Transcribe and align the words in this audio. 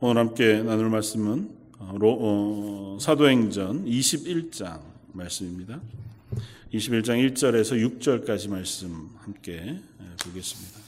오늘 0.00 0.18
함께 0.18 0.62
나눌 0.62 0.90
말씀은 0.90 1.50
어, 1.80 1.98
어, 2.00 2.98
사도행전 3.00 3.84
21장 3.84 4.80
말씀입니다. 5.12 5.80
21장 6.72 7.18
1절에서 7.32 7.98
6절까지 7.98 8.48
말씀 8.48 9.10
함께 9.18 9.54
예, 9.54 10.16
보겠습니다. 10.24 10.78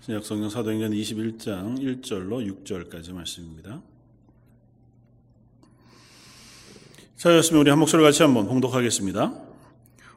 신약성경 0.00 0.50
사도행전 0.50 0.90
21장 0.90 1.78
1절로 1.78 2.64
6절까지 2.64 3.12
말씀입니다. 3.12 3.93
자였으면 7.16 7.60
우리 7.60 7.70
한 7.70 7.78
목소리 7.78 8.02
같이 8.02 8.22
한번 8.22 8.48
봉독하겠습니다. 8.48 9.32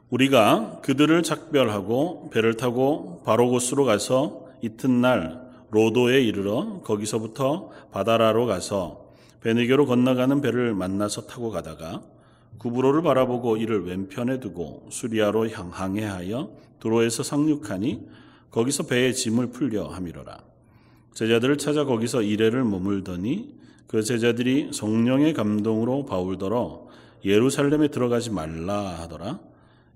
우리가 0.09 0.79
그들을 0.81 1.21
작별하고 1.21 2.31
배를 2.31 2.57
타고 2.57 3.21
바로고스로 3.23 3.85
가서 3.85 4.47
이튿날 4.61 5.39
로도에 5.69 6.21
이르러 6.21 6.81
거기서부터 6.83 7.69
바다라로 7.91 8.47
가서 8.47 9.11
베네교로 9.41 9.85
건너가는 9.85 10.41
배를 10.41 10.73
만나서 10.73 11.27
타고 11.27 11.51
가다가 11.51 12.01
구브로를 12.57 13.03
바라보고 13.03 13.57
이를 13.57 13.85
왼편에 13.85 14.39
두고 14.39 14.87
수리아로 14.89 15.49
향하여 15.49 16.49
도로에서 16.79 17.21
상륙하니 17.21 18.07
거기서 18.49 18.87
배에 18.87 19.13
짐을 19.13 19.51
풀려 19.51 19.87
함이로라. 19.89 20.46
제자들을 21.17 21.57
찾아 21.57 21.83
거기서 21.83 22.21
이래를 22.21 22.63
머물더니 22.63 23.55
그 23.87 24.03
제자들이 24.03 24.69
성령의 24.71 25.33
감동으로 25.33 26.05
바울더러 26.05 26.89
예루살렘에 27.25 27.87
들어가지 27.87 28.29
말라 28.29 28.99
하더라. 28.99 29.39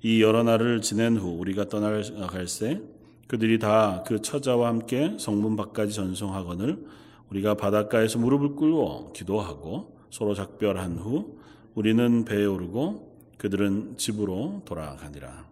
이 0.01 0.23
여러 0.23 0.41
날을 0.41 0.81
지낸 0.81 1.17
후 1.17 1.37
우리가 1.37 1.69
떠나갈새 1.69 2.81
그들이 3.27 3.59
다 3.59 4.03
그 4.07 4.23
처자와 4.23 4.67
함께 4.67 5.15
성문 5.19 5.55
밖까지 5.57 5.93
전송하거늘 5.93 6.87
우리가 7.29 7.53
바닷가에서 7.53 8.17
무릎을 8.17 8.55
꿇고 8.55 9.13
기도하고 9.13 9.95
서로 10.09 10.33
작별한 10.33 10.97
후 10.97 11.37
우리는 11.75 12.25
배에 12.25 12.45
오르고 12.45 13.15
그들은 13.37 13.95
집으로 13.97 14.63
돌아가니라. 14.65 15.45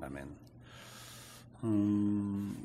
아멘. 0.00 0.24
음, 1.64 2.56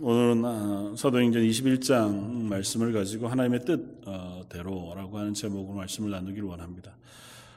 오늘은 0.00 0.44
아, 0.44 0.94
사도행전 0.96 1.42
21장 1.42 2.42
말씀을 2.44 2.92
가지고 2.92 3.26
하나님의 3.26 3.64
뜻대로라고 3.64 5.18
하는 5.18 5.34
제목으로 5.34 5.74
말씀을 5.76 6.12
나누기를 6.12 6.44
원합니다. 6.44 6.96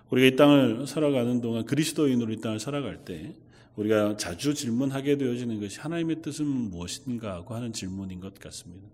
우리가 0.10 0.28
이 0.28 0.36
땅을 0.36 0.88
살아가는 0.88 1.40
동안 1.40 1.66
그리스도인으로 1.66 2.34
이 2.34 2.38
땅을 2.38 2.60
살아갈 2.60 3.06
때 3.06 3.36
우리가 3.76 4.18
자주 4.18 4.56
질문하게 4.56 5.18
되어지는 5.18 5.62
것이 5.62 5.80
하나님의 5.82 6.24
뜻은 6.24 6.44
무엇인가 6.48 7.36
하고 7.36 7.54
하는 7.54 7.74
질문인 7.74 8.20
것 8.20 8.34
같습니다. 8.40 8.88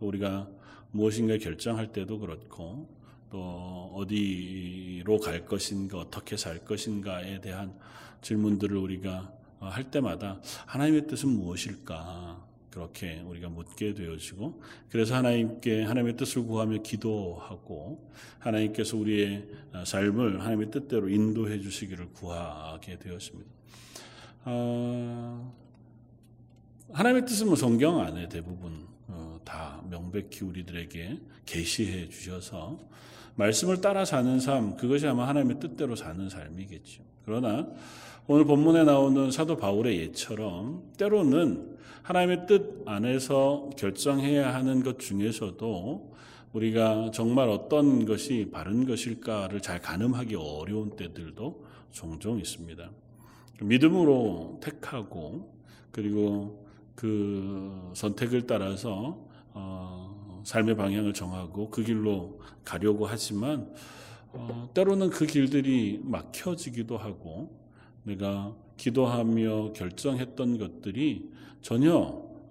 우리가 0.00 0.48
무엇인가 0.90 1.38
결정할 1.38 1.92
때도 1.92 2.18
그렇고 2.18 2.88
또 3.30 3.92
어디로 3.94 5.20
갈 5.20 5.46
것인가 5.46 5.98
어떻게 5.98 6.36
살 6.36 6.64
것인가에 6.64 7.40
대한 7.40 7.72
질문들을 8.20 8.76
우리가 8.76 9.32
어, 9.60 9.66
할 9.66 9.92
때마다 9.92 10.40
하나님의 10.66 11.06
뜻은 11.06 11.28
무엇일까? 11.28 12.49
그렇게 12.70 13.20
우리가 13.26 13.48
묻게 13.48 13.94
되어지고 13.94 14.62
그래서 14.90 15.16
하나님께 15.16 15.82
하나님의 15.82 16.16
뜻을 16.16 16.44
구하며 16.44 16.82
기도하고 16.82 18.10
하나님께서 18.38 18.96
우리의 18.96 19.48
어, 19.72 19.84
삶을 19.84 20.40
하나님의 20.40 20.70
뜻대로 20.70 21.08
인도해 21.08 21.60
주시기를 21.60 22.12
구하게 22.12 22.98
되었습니다. 22.98 23.50
어, 24.44 25.54
하나님의 26.92 27.26
뜻은 27.26 27.46
뭐 27.46 27.56
성경 27.56 28.00
안에 28.00 28.28
대부분 28.28 28.86
어, 29.08 29.40
다 29.44 29.82
명백히 29.90 30.44
우리들에게 30.44 31.20
계시해 31.44 32.08
주셔서 32.08 32.78
말씀을 33.36 33.80
따라 33.80 34.04
사는 34.04 34.38
삶 34.40 34.76
그것이 34.76 35.06
아마 35.06 35.28
하나님의 35.28 35.60
뜻대로 35.60 35.96
사는 35.96 36.28
삶이겠죠. 36.28 37.02
그러나 37.24 37.66
오늘 38.26 38.44
본문에 38.44 38.84
나오는 38.84 39.30
사도 39.30 39.56
바울의 39.56 39.98
예처럼 40.00 40.82
때로는 40.96 41.78
하나님의 42.02 42.46
뜻 42.46 42.82
안에서 42.86 43.70
결정해야 43.76 44.54
하는 44.54 44.82
것 44.82 44.98
중에서도 44.98 46.10
우리가 46.52 47.10
정말 47.12 47.48
어떤 47.48 48.04
것이 48.04 48.48
바른 48.52 48.86
것일까를 48.86 49.60
잘 49.60 49.80
가늠하기 49.80 50.34
어려운 50.34 50.90
때들도 50.96 51.64
종종 51.92 52.38
있습니다. 52.38 52.90
믿음으로 53.62 54.58
택하고 54.62 55.52
그리고 55.92 56.66
그 56.94 57.92
선택을 57.94 58.46
따라서 58.46 59.18
어, 59.52 60.09
삶의 60.44 60.76
방향을 60.76 61.12
정하고 61.12 61.70
그 61.70 61.82
길로 61.82 62.40
가려고 62.64 63.06
하지만 63.06 63.72
어, 64.32 64.70
때로는 64.74 65.10
그 65.10 65.26
길들이 65.26 66.00
막혀지기도 66.02 66.96
하고 66.96 67.56
내가 68.04 68.54
기도하며 68.76 69.72
결정했던 69.72 70.58
것들이 70.58 71.30
전혀 71.62 71.90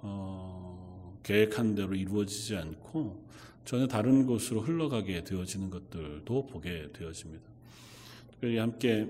어, 0.02 1.18
계획한 1.24 1.76
대로 1.76 1.96
이루어지지 1.96 2.56
않고 2.56 3.26
전혀 3.66 3.88
다른 3.88 4.26
곳으로 4.26 4.62
흘러가게 4.62 5.24
되어지는 5.24 5.70
것들도 5.70 6.48
보게 6.48 6.90
되어집니다. 6.92 7.50
함께 8.58 9.08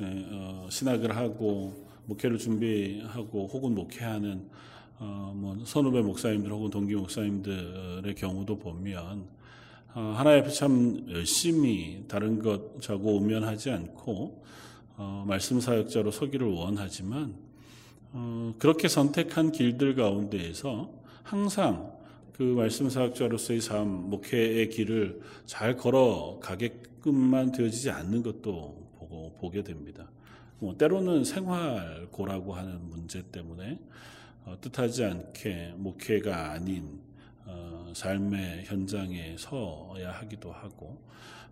어, 0.00 0.68
신학을 0.70 1.16
하고 1.16 1.86
목회를 2.06 2.38
준비하고 2.38 3.48
혹은 3.48 3.74
목회하는 3.74 4.48
어, 4.48 4.73
뭐 4.98 5.56
선후배 5.64 6.02
목사님들 6.02 6.50
혹은 6.50 6.70
동기 6.70 6.94
목사님들의 6.94 8.14
경우도 8.14 8.58
보면 8.58 9.26
어, 9.94 10.14
하나님 10.16 10.42
앞에 10.42 10.50
참 10.50 11.06
열심히 11.08 12.04
다른 12.08 12.40
것 12.40 12.82
자고 12.82 13.16
우면하지 13.16 13.70
않고 13.70 14.44
어, 14.96 15.24
말씀 15.26 15.60
사역자로 15.60 16.10
서기를 16.10 16.48
원하지만 16.48 17.34
어, 18.12 18.54
그렇게 18.58 18.88
선택한 18.88 19.52
길들 19.52 19.94
가운데에서 19.94 20.90
항상 21.22 21.92
그 22.32 22.42
말씀 22.42 22.90
사역자로서의 22.90 23.60
삶, 23.60 23.88
목회의 24.10 24.68
길을 24.68 25.20
잘 25.46 25.76
걸어 25.76 26.40
가게끔만 26.42 27.52
되어지지 27.52 27.90
않는 27.90 28.24
것도 28.24 28.88
보고 28.98 29.32
보게 29.38 29.62
됩니다. 29.62 30.10
뭐 30.58 30.76
때로는 30.76 31.22
생활고라고 31.24 32.54
하는 32.54 32.80
문제 32.88 33.22
때문에 33.30 33.72
어, 33.72 33.78
뜻하지 34.60 35.04
않게 35.04 35.74
목회가 35.76 36.52
아닌 36.52 37.00
어, 37.46 37.92
삶의 37.94 38.64
현장에 38.64 39.36
서야 39.38 40.12
하기도 40.12 40.52
하고 40.52 41.02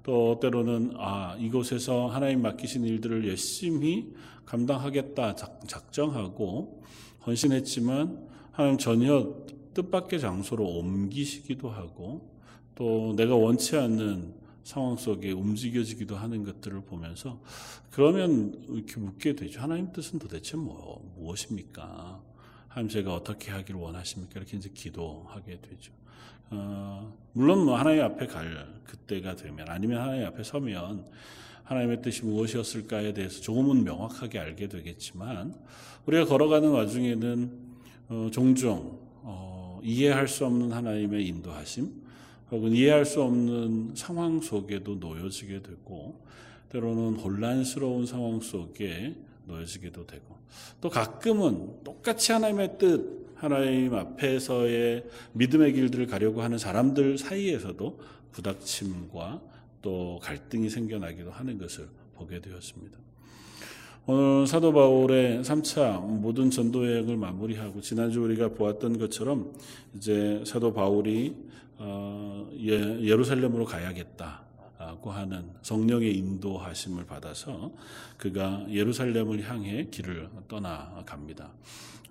또 0.03 0.39
때로는 0.41 0.95
아 0.97 1.37
이곳에서 1.39 2.09
하나님 2.09 2.43
맡기신 2.43 2.85
일들을 2.85 3.29
열심히 3.29 4.13
감당하겠다 4.45 5.37
작 5.37 5.93
정하고 5.93 6.83
헌신했지만 7.27 8.29
하나님 8.51 8.79
전혀 8.79 9.35
뜻밖의 9.75 10.21
장소로 10.21 10.65
옮기시기도 10.65 11.71
하고 11.71 12.31
또 12.75 13.15
내가 13.17 13.37
원치 13.37 13.77
않는 13.77 14.35
상황 14.65 14.97
속에 14.97 15.33
움직여지기도 15.33 16.17
하는 16.17 16.45
것들을 16.45 16.83
보면서 16.83 17.41
그러면 17.91 18.65
이렇게 18.69 19.01
묻게 19.01 19.35
되죠. 19.35 19.61
하나님 19.61 19.93
뜻은 19.93 20.19
도대체 20.19 20.57
뭐 20.57 21.13
무엇입니까? 21.17 22.21
하나님 22.73 22.89
제가 22.89 23.15
어떻게 23.15 23.51
하기를 23.51 23.79
원하십니까? 23.79 24.41
이렇게 24.41 24.57
이제 24.57 24.71
기도하게 24.73 25.61
되죠. 25.61 25.93
어, 26.49 27.15
물론 27.35 27.67
뭐 27.67 27.77
하나님 27.77 28.03
앞에 28.03 28.27
갈 28.27 28.67
그때가 28.85 29.37
되면 29.37 29.69
아니면 29.69 30.01
하나님 30.01 30.27
앞에 30.27 30.43
서면 30.43 31.05
하나님의 31.65 32.01
뜻이 32.01 32.25
무엇이었을까에 32.25 33.13
대해서 33.13 33.43
조금은 33.43 33.85
명확하게 33.85 34.39
알게 34.39 34.69
되겠지만 34.69 35.55
우리가 36.07 36.25
걸어가는 36.25 36.71
와중에는 36.71 37.59
어, 38.09 38.29
종종 38.33 38.99
어, 39.21 39.79
이해할 39.85 40.27
수 40.27 40.47
없는 40.47 40.73
하나님의 40.73 41.27
인도하심 41.27 41.93
혹은 42.51 42.73
이해할 42.73 43.05
수 43.05 43.23
없는 43.23 43.93
상황 43.95 44.41
속에도 44.41 44.95
놓여지게 44.95 45.61
되고 45.61 46.25
때로는 46.71 47.17
혼란스러운 47.17 48.07
상황 48.07 48.41
속에 48.41 49.15
놓여지기도 49.53 50.07
되고 50.07 50.39
또 50.81 50.89
가끔은 50.89 51.83
똑같이 51.85 52.33
하나님의 52.33 52.79
뜻 52.79 53.23
하나님 53.37 53.95
앞에서의 53.95 55.05
믿음의 55.33 55.73
길들을 55.73 56.07
가려고 56.07 56.43
하는 56.43 56.59
사람들 56.59 57.19
사이에서도 57.19 58.01
부닥침과 58.31 59.43
또 59.83 60.21
갈등이 60.23 60.71
생겨나기도 60.71 61.31
하는 61.31 61.59
것을 61.59 61.89
보게 62.15 62.41
되었습니다. 62.41 62.99
오늘 64.07 64.47
사도 64.47 64.73
바울의 64.73 65.43
3차 65.43 66.05
모든 66.05 66.51
전도 66.51 66.87
여행을 66.87 67.17
마무리하고 67.17 67.81
지난주 67.81 68.21
우리가 68.23 68.49
보았던 68.49 68.99
것처럼 68.99 69.53
이제 69.97 70.43
사도 70.45 70.73
바울이 70.73 71.37
어, 71.79 72.49
예, 72.59 73.01
예루살렘으로 73.01 73.65
가야겠다 73.65 74.43
고 75.01 75.11
하는 75.11 75.45
성령의 75.63 76.17
인도하심을 76.17 77.07
받아서 77.07 77.73
그가 78.17 78.65
예루살렘을 78.71 79.49
향해 79.49 79.89
길을 79.91 80.29
떠나갑니다. 80.49 81.51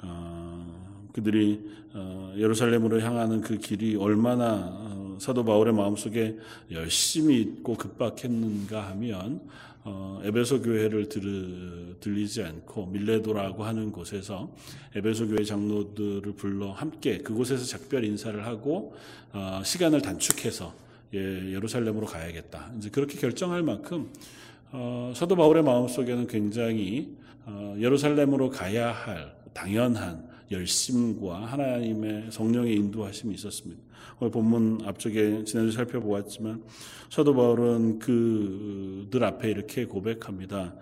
어, 0.03 1.09
그들이 1.13 1.61
어, 1.93 2.33
예루살렘으로 2.37 3.01
향하는 3.01 3.41
그 3.41 3.57
길이 3.57 3.95
얼마나 3.95 4.69
어, 4.71 5.17
사도 5.19 5.43
바울의 5.43 5.73
마음속에 5.73 6.37
열심히 6.71 7.41
있고 7.41 7.75
급박했는가 7.75 8.89
하면 8.89 9.41
어, 9.83 10.21
에베소 10.23 10.61
교회를 10.61 11.09
들, 11.09 11.95
들리지 11.99 12.43
않고 12.43 12.87
밀레도라고 12.87 13.63
하는 13.63 13.91
곳에서 13.91 14.53
에베소 14.95 15.27
교회 15.27 15.43
장로들을 15.43 16.33
불러 16.35 16.71
함께 16.71 17.17
그곳에서 17.17 17.65
작별 17.65 18.05
인사를 18.05 18.45
하고 18.45 18.95
어, 19.33 19.61
시간을 19.63 20.01
단축해서 20.01 20.73
예, 21.13 21.53
예루살렘으로 21.53 22.05
가야겠다. 22.05 22.71
이제 22.77 22.89
그렇게 22.89 23.17
결정할 23.19 23.63
만큼 23.63 24.09
어, 24.71 25.11
사도 25.15 25.35
바울의 25.35 25.63
마음 25.63 25.87
속에는 25.87 26.27
굉장히 26.27 27.17
어, 27.45 27.75
예루살렘으로 27.77 28.49
가야 28.49 28.91
할 28.91 29.35
당연한 29.53 30.29
열심과 30.49 31.45
하나님의 31.47 32.31
성령의 32.31 32.75
인도하심이 32.75 33.33
있었습니다. 33.35 33.81
오늘 34.19 34.31
본문 34.31 34.81
앞쪽에 34.85 35.43
지난주 35.43 35.71
살펴보았지만 35.71 36.63
사도 37.09 37.33
바울은 37.33 37.99
그들 37.99 39.23
앞에 39.23 39.49
이렇게 39.49 39.85
고백합니다. 39.85 40.75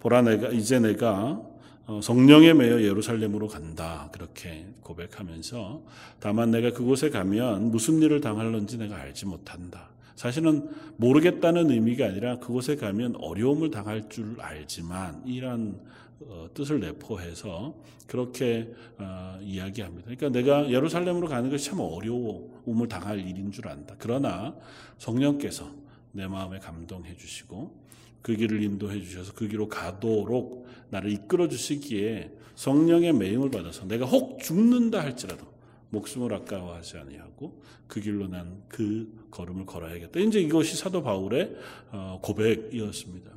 보라 0.00 0.22
내가 0.22 0.48
이제 0.48 0.78
내가 0.80 1.40
어, 1.40 1.55
성령에 2.02 2.52
매여 2.52 2.82
예루살렘으로 2.82 3.46
간다. 3.46 4.08
그렇게 4.12 4.66
고백하면서 4.82 5.82
다만 6.18 6.50
내가 6.50 6.72
그곳에 6.72 7.10
가면 7.10 7.70
무슨 7.70 8.02
일을 8.02 8.20
당할런지 8.20 8.76
내가 8.76 8.96
알지 8.96 9.26
못한다. 9.26 9.90
사실은 10.16 10.68
모르겠다는 10.96 11.70
의미가 11.70 12.06
아니라 12.06 12.38
그곳에 12.38 12.76
가면 12.76 13.16
어려움을 13.16 13.70
당할 13.70 14.08
줄 14.08 14.36
알지만 14.40 15.22
이런 15.26 15.78
어, 16.20 16.48
뜻을 16.54 16.80
내포해서 16.80 17.74
그렇게 18.06 18.72
어, 18.98 19.38
이야기합니다. 19.42 20.06
그러니까 20.06 20.28
내가 20.30 20.70
예루살렘으로 20.70 21.28
가는 21.28 21.50
것이 21.50 21.66
참 21.66 21.80
어려움을 21.80 22.88
당할 22.88 23.20
일인 23.20 23.52
줄 23.52 23.68
안다. 23.68 23.94
그러나 23.98 24.56
성령께서 24.98 25.70
내 26.12 26.26
마음에 26.26 26.58
감동해 26.58 27.14
주시고 27.14 27.85
그 28.26 28.34
길을 28.34 28.60
인도해 28.60 29.00
주셔서 29.00 29.32
그 29.34 29.46
길로 29.46 29.68
가도록 29.68 30.66
나를 30.90 31.12
이끌어 31.12 31.46
주시기에 31.46 32.32
성령의 32.56 33.12
매임을 33.12 33.52
받아서 33.52 33.86
내가 33.86 34.04
혹 34.04 34.40
죽는다 34.40 35.00
할지라도 35.00 35.46
목숨을 35.90 36.34
아까워하지 36.34 36.98
아니하고 36.98 37.62
그 37.86 38.00
길로 38.00 38.26
난 38.26 38.64
그 38.68 39.06
걸음을 39.30 39.64
걸어야겠다. 39.64 40.18
이제 40.18 40.40
이것이 40.40 40.76
사도 40.76 41.04
바울의 41.04 41.54
어, 41.92 42.18
고백이었습니다. 42.20 43.30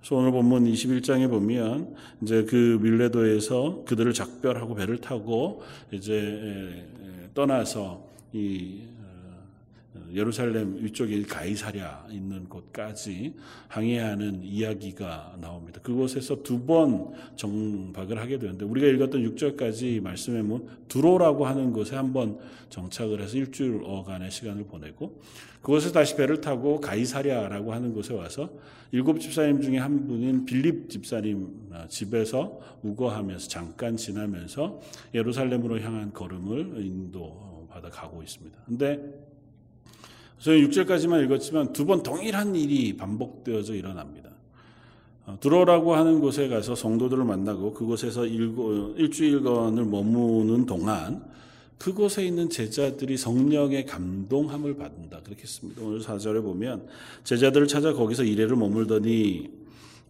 그래서 0.00 0.16
오늘 0.16 0.30
본문 0.30 0.70
21장에 0.70 1.30
보면 1.30 1.94
이제 2.20 2.44
그 2.44 2.78
밀레도에서 2.82 3.84
그들을 3.86 4.12
작별하고 4.12 4.74
배를 4.74 4.98
타고 4.98 5.62
이제 5.90 6.84
떠나서 7.32 8.06
이 8.34 8.82
예루살렘 10.12 10.76
위쪽에 10.82 11.22
가이사랴 11.22 12.06
있는 12.10 12.48
곳까지 12.48 13.34
항해하는 13.68 14.42
이야기가 14.42 15.36
나옵니다. 15.40 15.80
그곳에서 15.82 16.42
두 16.42 16.64
번 16.64 17.12
정박을 17.36 18.18
하게 18.18 18.38
되는데 18.38 18.64
우리가 18.64 18.86
읽었던 18.88 19.22
6절까지 19.34 20.00
말씀에 20.02 20.42
뭐 20.42 20.68
두로라고 20.88 21.46
하는 21.46 21.72
곳에 21.72 21.96
한 21.96 22.12
번 22.12 22.38
정착을 22.70 23.20
해서 23.20 23.36
일주일 23.36 23.82
어간의 23.84 24.30
시간을 24.30 24.64
보내고 24.64 25.20
그곳에서 25.62 25.92
다시 25.92 26.16
배를 26.16 26.40
타고 26.40 26.80
가이사랴라고 26.80 27.72
하는 27.72 27.92
곳에 27.92 28.14
와서 28.14 28.50
일곱 28.92 29.18
집사님 29.20 29.60
중에 29.60 29.78
한 29.78 30.06
분인 30.06 30.44
빌립 30.44 30.88
집사님 30.90 31.70
집에서 31.88 32.60
우거하면서 32.82 33.48
잠깐 33.48 33.96
지나면서 33.96 34.80
예루살렘으로 35.14 35.80
향한 35.80 36.12
걸음을 36.12 36.84
인도받아 36.84 37.90
가고 37.90 38.22
있습니다. 38.22 38.58
근데 38.66 39.00
저는 40.44 40.68
6절까지만 40.68 41.24
읽었지만 41.24 41.72
두 41.72 41.86
번 41.86 42.02
동일한 42.02 42.54
일이 42.54 42.94
반복되어져 42.96 43.74
일어납니다. 43.74 44.28
어, 45.24 45.38
두로라고 45.40 45.94
하는 45.94 46.20
곳에 46.20 46.48
가서 46.48 46.74
성도들을 46.74 47.24
만나고 47.24 47.72
그곳에서 47.72 48.26
일주일간을 48.26 49.86
머무는 49.86 50.66
동안 50.66 51.24
그곳에 51.78 52.26
있는 52.26 52.50
제자들이 52.50 53.16
성령의 53.16 53.86
감동함을 53.86 54.76
받는다. 54.76 55.20
그렇게 55.24 55.44
했습니다. 55.44 55.80
오늘 55.82 56.00
4절에 56.00 56.42
보면 56.42 56.88
제자들을 57.24 57.66
찾아 57.66 57.94
거기서 57.94 58.24
이래를 58.24 58.56
머물더니 58.56 59.50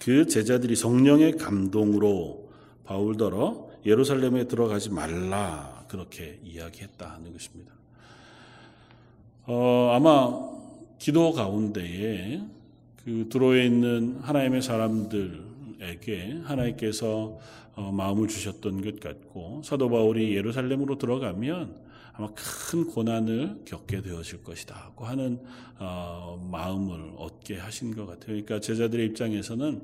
그 0.00 0.26
제자들이 0.26 0.74
성령의 0.74 1.36
감동으로 1.36 2.50
바울더러 2.84 3.68
예루살렘에 3.86 4.48
들어가지 4.48 4.90
말라. 4.90 5.84
그렇게 5.88 6.40
이야기했다 6.44 7.08
하는 7.08 7.32
것입니다. 7.32 7.72
어, 9.46 9.90
아마 9.92 10.54
기도 10.98 11.32
가운데에 11.32 12.40
그 13.04 13.28
들어에 13.30 13.66
있는 13.66 14.18
하나님의 14.22 14.62
사람들에게 14.62 16.40
하나님께서 16.44 17.38
어, 17.76 17.92
마음을 17.92 18.28
주셨던 18.28 18.82
것 18.82 19.00
같고 19.00 19.60
사도 19.62 19.90
바울이 19.90 20.34
예루살렘으로 20.34 20.96
들어가면 20.96 21.76
아마 22.14 22.28
큰 22.34 22.86
고난을 22.86 23.62
겪게 23.66 24.00
되어질 24.00 24.44
것이다고 24.44 25.04
하는 25.04 25.40
어, 25.78 26.42
마음을 26.50 27.12
얻게 27.18 27.58
하신 27.58 27.94
것 27.94 28.06
같아요. 28.06 28.26
그러니까 28.28 28.60
제자들의 28.60 29.04
입장에서는 29.06 29.82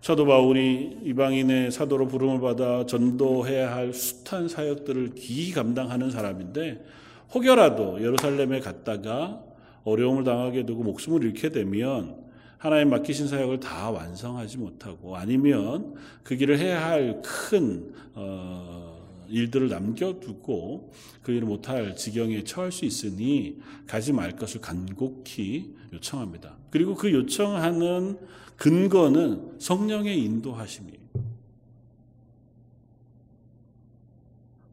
사도 0.00 0.26
바울이 0.26 0.98
이방인의 1.04 1.70
사도로 1.70 2.08
부름을 2.08 2.40
받아 2.40 2.86
전도해야 2.86 3.72
할 3.72 3.92
숱한 3.92 4.48
사역들을 4.48 5.14
기이 5.14 5.52
감당하는 5.52 6.10
사람인데 6.10 6.84
혹여라도 7.34 8.02
예루살렘에 8.02 8.60
갔다가 8.60 9.42
어려움을 9.84 10.24
당하게 10.24 10.66
되고 10.66 10.82
목숨을 10.82 11.24
잃게 11.24 11.50
되면 11.50 12.16
하나님 12.58 12.90
맡기신 12.90 13.28
사역을 13.28 13.60
다 13.60 13.90
완성하지 13.90 14.58
못하고 14.58 15.16
아니면 15.16 15.94
그 16.22 16.36
길을 16.36 16.58
해야 16.58 16.84
할큰 16.84 17.94
어, 18.14 18.96
일들을 19.28 19.68
남겨두고 19.68 20.92
그 21.22 21.32
일을 21.32 21.46
못할 21.46 21.96
지경에 21.96 22.44
처할 22.44 22.72
수 22.72 22.84
있으니 22.84 23.58
가지 23.86 24.12
말 24.12 24.32
것을 24.32 24.60
간곡히 24.60 25.74
요청합니다. 25.92 26.56
그리고 26.70 26.94
그 26.94 27.12
요청하는 27.12 28.18
근거는 28.56 29.58
성령의 29.58 30.22
인도하심이에요. 30.24 30.96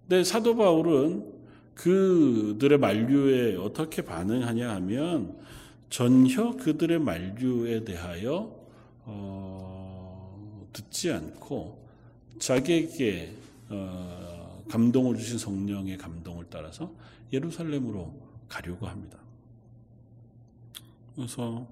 근데 0.08 0.24
사도 0.24 0.56
바울은 0.56 1.33
그들의 1.76 2.78
만류에 2.78 3.56
어떻게 3.58 4.04
반응하냐 4.04 4.70
하면 4.76 5.38
전혀 5.90 6.52
그들의 6.58 7.00
만류에 7.00 7.84
대하여 7.84 8.56
어, 9.06 10.68
듣지 10.72 11.12
않고 11.12 11.84
자기에게 12.40 13.34
어, 13.70 14.64
감동을 14.70 15.18
주신 15.18 15.38
성령의 15.38 15.98
감동을 15.98 16.46
따라서 16.50 16.92
예루살렘으로 17.32 18.14
가려고 18.48 18.88
합니다. 18.88 19.18
그래서 21.16 21.68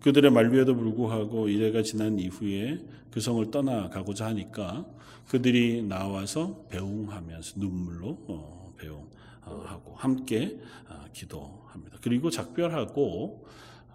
그들의 0.00 0.30
만류에도 0.30 0.76
불구하고 0.76 1.48
이래가 1.48 1.82
지난 1.82 2.18
이후에 2.18 2.78
그 3.10 3.20
성을 3.20 3.50
떠나가고자 3.50 4.26
하니까 4.26 4.86
그들이 5.28 5.82
나와서 5.82 6.64
배웅하면서 6.70 7.60
눈물로 7.60 8.18
어, 8.28 8.74
배웅. 8.78 9.17
하고 9.66 9.94
함께 9.96 10.58
아, 10.88 11.06
기도합니다. 11.12 11.98
그리고 12.00 12.30
작별하고 12.30 13.46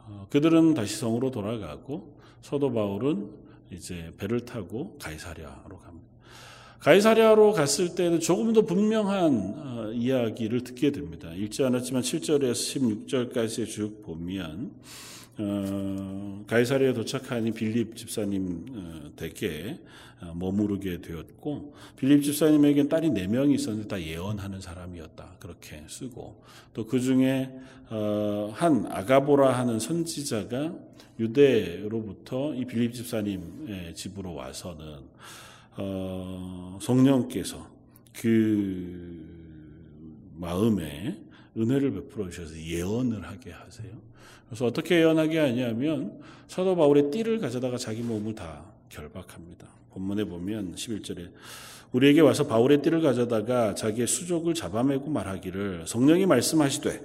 어, 0.06 0.28
그들은 0.30 0.74
다시 0.74 0.98
성으로 0.98 1.32
돌아가고 1.32 2.18
서도 2.42 2.74
바울은 2.74 3.30
이제 3.72 4.14
배를 4.18 4.46
타고 4.46 4.98
가이사랴로 5.00 5.80
갑니다. 5.80 6.08
가이사랴로 6.80 7.54
갔을 7.54 7.96
때는 7.96 8.20
조금 8.20 8.52
더 8.52 8.64
분명한 8.64 9.34
어, 9.34 9.92
이야기를 9.94 10.66
듣게 10.66 10.92
됩니다. 10.92 11.32
읽지 11.34 11.64
않았지만 11.64 12.02
7절에서 12.02 12.52
16절까지 13.12 13.68
쭉 13.70 14.04
보면 14.04 14.72
어, 15.38 16.44
가이사랴에 16.48 16.94
도착하니 16.94 17.52
빌립 17.52 17.96
집사님 17.96 18.66
어, 18.72 19.12
댁에 19.16 19.80
어, 20.22 20.34
머무르게 20.36 21.02
되었고 21.02 21.74
빌립 21.96 22.24
집사님에겐 22.24 22.88
딸이 22.88 23.10
네 23.10 23.28
명이 23.28 23.56
있었는데 23.56 23.88
다 23.88 24.02
예언하는 24.02 24.62
사람이었다 24.62 25.38
그렇게 25.40 25.84
쓰고 25.88 26.44
또 26.74 26.86
그 26.86 27.00
중에 27.00 27.52
어, 27.90 28.52
한 28.54 28.86
아가보라 28.86 29.58
하는 29.58 29.80
선지자가 29.80 30.76
유대로부터 31.20 32.54
이 32.54 32.66
빌립 32.66 32.94
집사님의 32.94 33.96
집으로 33.96 34.34
와서는 34.36 35.00
어, 35.78 36.78
성령께서 36.82 37.68
그 38.14 39.34
마음에 40.36 41.20
은혜를 41.58 41.94
베풀어 41.94 42.30
주셔서 42.30 42.56
예언을 42.56 43.28
하게 43.28 43.52
하세요. 43.52 43.92
그래서 44.54 44.68
어떻게 44.68 44.98
예언하게 44.98 45.40
하냐면 45.40 46.20
사도 46.46 46.76
바울의 46.76 47.10
띠를 47.10 47.40
가져다가 47.40 47.76
자기 47.78 48.04
몸을 48.04 48.36
다 48.36 48.64
결박합니다. 48.90 49.66
본문에 49.90 50.26
보면 50.26 50.76
11절에 50.76 51.32
우리에게 51.92 52.22
와서 52.22 52.46
바울의 52.46 52.84
띠를 52.84 53.02
가져다가 53.02 53.74
자기의 53.74 54.06
수족을 54.06 54.54
잡아매고 54.54 55.10
말하기를 55.10 55.86
성령이 55.88 56.28
말씀하시되 56.28 57.02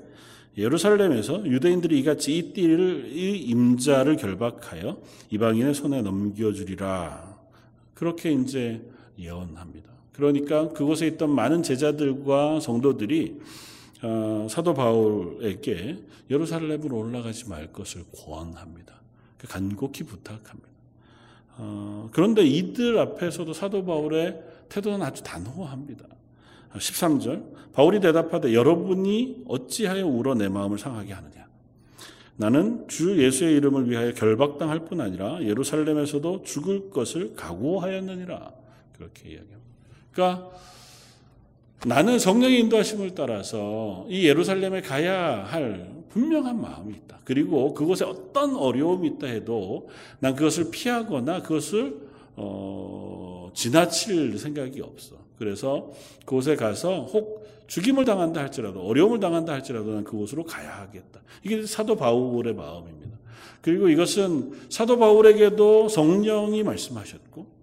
예루살렘에서 0.59 1.47
유대인들이 1.47 1.99
이같이 2.01 2.37
이 2.37 2.53
띠를 2.53 3.13
이 3.15 3.39
임자를 3.45 4.17
결박하여 4.17 5.01
이방인의 5.31 5.73
손에 5.73 6.03
넘겨주리라. 6.03 7.35
그렇게 7.95 8.31
이제 8.31 8.83
예언합니다. 9.19 9.89
그러니까 10.13 10.69
그곳에 10.69 11.07
있던 11.07 11.31
많은 11.31 11.63
제자들과 11.63 12.61
성도들이 12.61 13.39
어, 14.03 14.47
사도 14.49 14.75
바울에게 14.75 15.99
예루살렘으로 16.31 16.97
올라가지 16.97 17.49
말 17.49 17.73
것을. 17.73 18.05
그 19.39 19.47
간곡히 19.47 20.05
부탁합니다. 20.05 20.69
어, 21.57 22.09
그런데 22.13 22.45
이들 22.45 22.99
앞에서도 22.99 23.53
사도 23.53 23.85
바울의 23.85 24.41
태도는 24.69 25.03
아주 25.03 25.23
단호합니다. 25.23 26.07
13절 26.75 27.73
바울이 27.73 28.01
대답하되 28.01 28.53
여러분이 28.53 29.45
어찌하여 29.49 30.07
울어 30.07 30.35
내 30.35 30.49
마음을 30.49 30.79
상하게 30.79 31.13
하느냐 31.15 31.47
나는 32.37 32.87
주 32.89 33.23
예수의 33.23 33.57
이름을 33.57 33.91
위하여 33.91 34.13
결박당할 34.13 34.85
뿐 34.85 35.01
아니라 35.01 35.43
예루살렘에서도 35.43 36.43
죽을 36.43 36.91
것을 36.91 37.35
각오하였느니라 37.35 38.53
그렇게 38.97 39.31
이야기합니다. 39.31 39.59
그러니까 40.13 40.51
나는 41.87 42.19
성령의 42.19 42.61
인도하심을 42.61 43.15
따라서 43.15 44.05
이 44.09 44.27
예루살렘에 44.27 44.81
가야 44.81 45.45
할 45.45 45.99
분명한 46.09 46.61
마음이 46.61 46.95
있다. 46.95 47.21
그리고 47.25 47.75
그곳에 47.75 48.05
어떤 48.05 48.57
어려움이 48.57 49.07
있다 49.09 49.27
해도 49.27 49.89
난 50.19 50.35
그것을 50.35 50.71
피하거나 50.71 51.43
그것을 51.43 51.97
어, 52.37 53.51
지나칠 53.55 54.39
생각이 54.39 54.81
없어. 54.81 55.17
그래서 55.39 55.91
그곳에 56.25 56.57
가서 56.57 57.03
혹 57.05 57.47
죽임을 57.69 58.05
당한다 58.05 58.41
할지라도 58.41 58.81
어려움을 58.81 59.21
당한다 59.21 59.53
할지라도 59.53 59.93
난 59.93 60.05
그곳으로 60.05 60.45
가야 60.45 60.81
하겠다. 60.81 61.21
이게 61.45 61.65
사도 61.67 61.97
바울의 61.97 62.55
마음입니다. 62.55 63.19
그리고 63.61 63.89
이것은 63.89 64.53
사도 64.71 64.99
바울에게도 64.99 65.89
성령이 65.89 66.63
말씀하셨고 66.63 67.58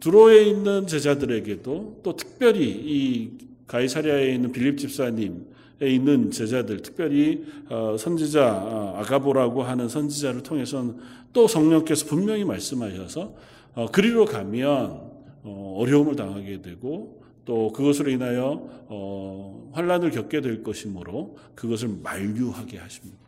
어, 0.00 0.10
드로에 0.10 0.44
있는 0.44 0.86
제자들에게도 0.86 2.00
또 2.02 2.16
특별히 2.16 2.68
이 2.68 3.38
가이사리아에 3.66 4.34
있는 4.34 4.50
빌립 4.50 4.78
집사님에 4.78 5.38
있는 5.82 6.30
제자들, 6.30 6.82
특별히 6.82 7.44
어, 7.68 7.96
선지자 7.98 8.62
어, 8.64 8.94
아가보라고 8.96 9.62
하는 9.62 9.88
선지자를 9.88 10.42
통해서는 10.42 10.96
또 11.32 11.46
성령께서 11.46 12.06
분명히 12.06 12.44
말씀하셔서 12.44 13.34
어, 13.74 13.86
그리로 13.92 14.24
가면 14.24 15.10
어, 15.42 15.74
어려움을 15.78 16.16
당하게 16.16 16.62
되고 16.62 17.22
또 17.44 17.72
그것으로 17.72 18.10
인하여 18.10 18.86
어, 18.88 19.70
환란을 19.72 20.10
겪게 20.10 20.40
될 20.40 20.62
것이므로 20.62 21.36
그것을 21.54 21.88
만류하게 22.02 22.78
하십니다. 22.78 23.18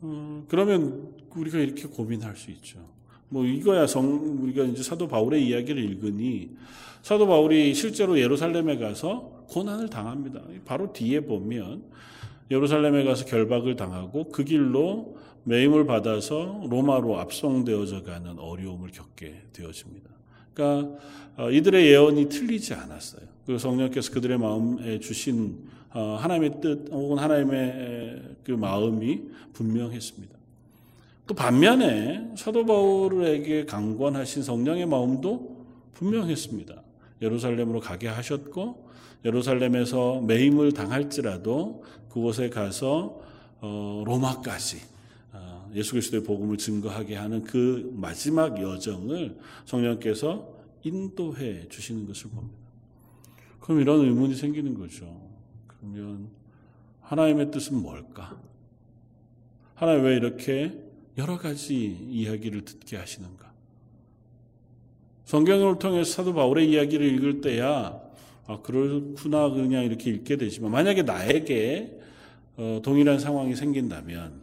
어, 0.00 0.44
그러면 0.48 1.14
우리가 1.34 1.58
이렇게 1.58 1.86
고민할 1.86 2.36
수 2.36 2.50
있죠. 2.50 2.95
뭐 3.28 3.44
이거야 3.44 3.86
성 3.86 4.42
우리가 4.42 4.64
이제 4.64 4.82
사도 4.82 5.08
바울의 5.08 5.46
이야기를 5.46 5.82
읽으니 5.82 6.50
사도 7.02 7.26
바울이 7.26 7.74
실제로 7.74 8.18
예루살렘에 8.18 8.78
가서 8.78 9.44
고난을 9.48 9.88
당합니다. 9.90 10.40
바로 10.64 10.92
뒤에 10.92 11.20
보면 11.20 11.84
예루살렘에 12.50 13.04
가서 13.04 13.24
결박을 13.24 13.76
당하고 13.76 14.30
그 14.30 14.44
길로 14.44 15.16
매임을 15.44 15.86
받아서 15.86 16.62
로마로 16.68 17.18
압송되어져 17.18 18.02
가는 18.02 18.38
어려움을 18.38 18.90
겪게 18.90 19.42
되어집니다. 19.52 20.10
그러니까 20.52 20.98
어, 21.36 21.50
이들의 21.50 21.86
예언이 21.86 22.28
틀리지 22.28 22.74
않았어요. 22.74 23.22
그 23.46 23.58
성령께서 23.58 24.10
그들의 24.12 24.38
마음에 24.38 24.98
주신 24.98 25.58
어, 25.92 26.16
하나님의 26.20 26.60
뜻 26.60 26.88
혹은 26.90 27.18
하나님의 27.18 28.22
그 28.42 28.52
마음이 28.52 29.22
분명했습니다. 29.52 30.35
또 31.26 31.34
반면에 31.34 32.32
사도 32.36 32.64
바울에게 32.64 33.64
강권하신 33.64 34.42
성령의 34.42 34.86
마음도 34.86 35.64
분명했습니다. 35.94 36.82
예루살렘으로 37.22 37.80
가게 37.80 38.08
하셨고 38.08 38.86
예루살렘에서 39.24 40.20
매임을 40.20 40.72
당할지라도 40.72 41.82
그곳에 42.10 42.48
가서 42.48 43.20
어, 43.60 44.04
로마까지 44.06 44.96
예수 45.74 45.92
그리스도의 45.92 46.22
복음을 46.22 46.56
증거하게 46.56 47.16
하는 47.16 47.44
그 47.44 47.92
마지막 47.94 48.60
여정을 48.60 49.36
성령께서 49.66 50.54
인도해 50.82 51.68
주시는 51.68 52.06
것을 52.06 52.30
봅니다. 52.30 52.56
그럼 53.60 53.80
이런 53.80 54.00
의문이 54.00 54.34
생기는 54.36 54.72
거죠. 54.74 55.06
그러면 55.66 56.28
하나님의 57.02 57.50
뜻은 57.50 57.76
뭘까? 57.82 58.40
하나님 59.74 60.04
왜 60.04 60.16
이렇게 60.16 60.85
여러 61.18 61.38
가지 61.38 61.96
이야기를 62.10 62.64
듣게 62.64 62.96
하시는가? 62.96 63.46
성경을 65.24 65.78
통해서 65.78 66.12
사도 66.12 66.34
바울의 66.34 66.70
이야기를 66.70 67.06
읽을 67.14 67.40
때야 67.40 68.00
아, 68.46 68.60
그렇구나 68.62 69.50
그냥 69.50 69.84
이렇게 69.84 70.10
읽게 70.10 70.36
되지만 70.36 70.70
만약에 70.70 71.02
나에게 71.02 71.98
어, 72.56 72.80
동일한 72.82 73.18
상황이 73.18 73.56
생긴다면 73.56 74.40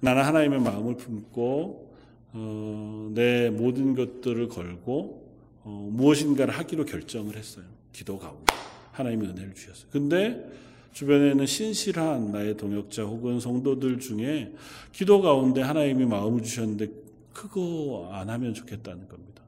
나는 0.00 0.22
하나님의 0.22 0.60
마음을 0.60 0.96
품고 0.96 1.90
어, 2.32 3.10
내 3.14 3.50
모든 3.50 3.94
것들을 3.94 4.48
걸고 4.48 5.30
어, 5.64 5.88
무엇인가를 5.92 6.54
하기로 6.54 6.84
결정을 6.84 7.36
했어요. 7.36 7.64
기도 7.92 8.18
가운데 8.18 8.54
하나님의 8.92 9.30
은혜를 9.30 9.54
주셨어요. 9.54 9.86
근데 9.90 10.46
주변에는 10.92 11.46
신실한 11.46 12.32
나의 12.32 12.56
동역자 12.56 13.04
혹은 13.04 13.40
성도들 13.40 14.00
중에 14.00 14.52
기도 14.92 15.20
가운데 15.22 15.62
하나님이 15.62 16.04
마음을 16.06 16.42
주셨는데 16.42 16.88
그거 17.32 18.10
안 18.12 18.28
하면 18.28 18.54
좋겠다는 18.54 19.08
겁니다. 19.08 19.42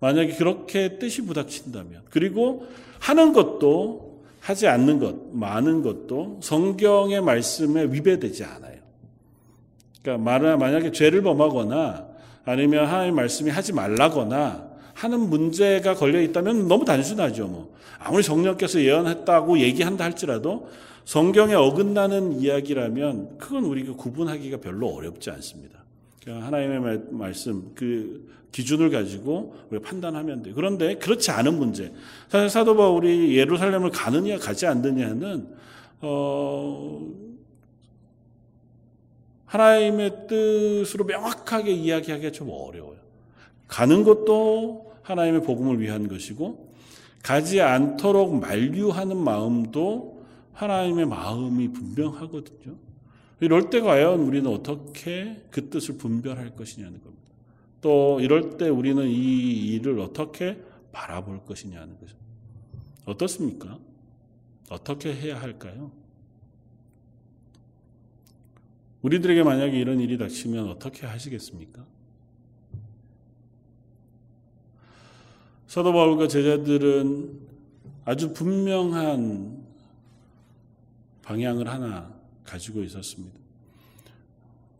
만약에 0.00 0.34
그렇게 0.34 0.98
뜻이 0.98 1.22
부닥친다면 1.22 2.02
그리고 2.10 2.66
하는 2.98 3.32
것도 3.32 4.22
하지 4.40 4.68
않는 4.68 4.98
것, 4.98 5.16
많은 5.32 5.82
것도 5.82 6.40
성경의 6.42 7.20
말씀에 7.20 7.84
위배되지 7.84 8.44
않아요. 8.44 8.76
그러니까 10.02 10.56
만약에 10.56 10.92
죄를 10.92 11.22
범하거나 11.22 12.06
아니면 12.44 12.86
하나님 12.86 13.16
말씀이 13.16 13.50
하지 13.50 13.72
말라거나 13.72 14.65
하는 14.96 15.28
문제가 15.28 15.94
걸려 15.94 16.22
있다면 16.22 16.68
너무 16.68 16.86
단순하죠. 16.86 17.46
뭐 17.46 17.76
아무리 17.98 18.22
성령께서 18.22 18.80
예언했다고 18.80 19.58
얘기한다 19.58 20.04
할지라도 20.04 20.70
성경에 21.04 21.52
어긋나는 21.52 22.40
이야기라면 22.40 23.36
그건 23.36 23.64
우리가 23.64 23.92
구분하기가 23.94 24.56
별로 24.58 24.88
어렵지 24.88 25.30
않습니다. 25.30 25.84
하나님의 26.26 27.00
말씀 27.10 27.72
그 27.74 28.26
기준을 28.52 28.90
가지고 28.90 29.54
우리가 29.70 29.86
판단하면 29.86 30.42
돼요. 30.42 30.54
그런데 30.56 30.94
그렇지 30.96 31.30
않은 31.30 31.58
문제. 31.58 31.92
사실 32.28 32.48
사도 32.48 32.74
바울이 32.74 33.36
예루살렘을 33.36 33.90
가느냐 33.90 34.38
가지 34.38 34.66
않느냐는 34.66 35.46
어 36.00 37.06
하나님의 39.44 40.26
뜻으로 40.26 41.04
명확하게 41.04 41.70
이야기하기가 41.70 42.32
좀 42.32 42.48
어려워요. 42.50 42.96
가는 43.68 44.02
것도 44.04 44.85
하나님의 45.06 45.42
복음을 45.42 45.80
위한 45.80 46.08
것이고 46.08 46.74
가지 47.22 47.60
않도록 47.60 48.38
만류하는 48.40 49.16
마음도 49.16 50.24
하나님의 50.52 51.06
마음이 51.06 51.72
분명하거든요. 51.72 52.76
이럴 53.40 53.70
때 53.70 53.80
과연 53.80 54.20
우리는 54.20 54.50
어떻게 54.50 55.42
그 55.50 55.68
뜻을 55.68 55.98
분별할 55.98 56.56
것이냐는 56.56 57.00
겁니다. 57.00 57.22
또 57.80 58.18
이럴 58.20 58.56
때 58.56 58.68
우리는 58.68 59.06
이 59.08 59.74
일을 59.74 60.00
어떻게 60.00 60.60
바라볼 60.92 61.44
것이냐는 61.44 61.98
거죠. 62.00 62.16
어떻습니까? 63.04 63.78
어떻게 64.70 65.14
해야 65.14 65.40
할까요? 65.40 65.92
우리들에게 69.02 69.42
만약에 69.44 69.78
이런 69.78 70.00
일이 70.00 70.18
닥치면 70.18 70.68
어떻게 70.68 71.06
하시겠습니까? 71.06 71.84
사도 75.66 75.92
바울과 75.92 76.28
제자들은 76.28 77.40
아주 78.04 78.32
분명한 78.32 79.64
방향을 81.22 81.66
하나 81.68 82.14
가지고 82.44 82.82
있었습니다. 82.84 83.36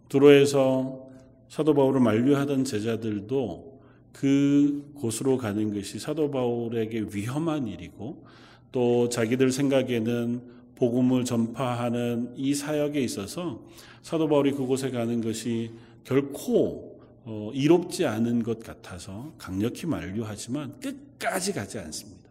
도로에서 0.09 1.07
사도 1.49 1.75
바울을 1.75 2.01
만류하던 2.01 2.65
제자들도 2.65 3.81
그 4.13 4.93
곳으로 4.95 5.37
가는 5.37 5.75
것이 5.75 5.99
사도 5.99 6.31
바울에게 6.31 7.07
위험한 7.13 7.67
일이고 7.67 8.25
또 8.71 9.09
자기들 9.09 9.51
생각에는 9.51 10.41
복음을 10.77 11.25
전파하는 11.25 12.35
이 12.37 12.55
사역에 12.55 13.01
있어서 13.01 13.61
사도 14.03 14.29
바울이 14.29 14.53
그곳에 14.53 14.91
가는 14.91 15.21
것이 15.21 15.73
결코 16.05 16.96
어, 17.29 17.51
이롭지 17.53 18.07
않은 18.07 18.45
것 18.45 18.61
같아서 18.61 19.33
강력히 19.37 19.87
만류하지만 19.87 20.79
끝까지 20.79 21.53
가지 21.53 21.79
않습니다. 21.81 22.31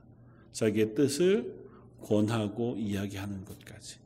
자기의 0.54 0.96
뜻을 0.96 1.54
권하고 2.02 2.76
이야기하는 2.78 3.44
것까지. 3.44 3.98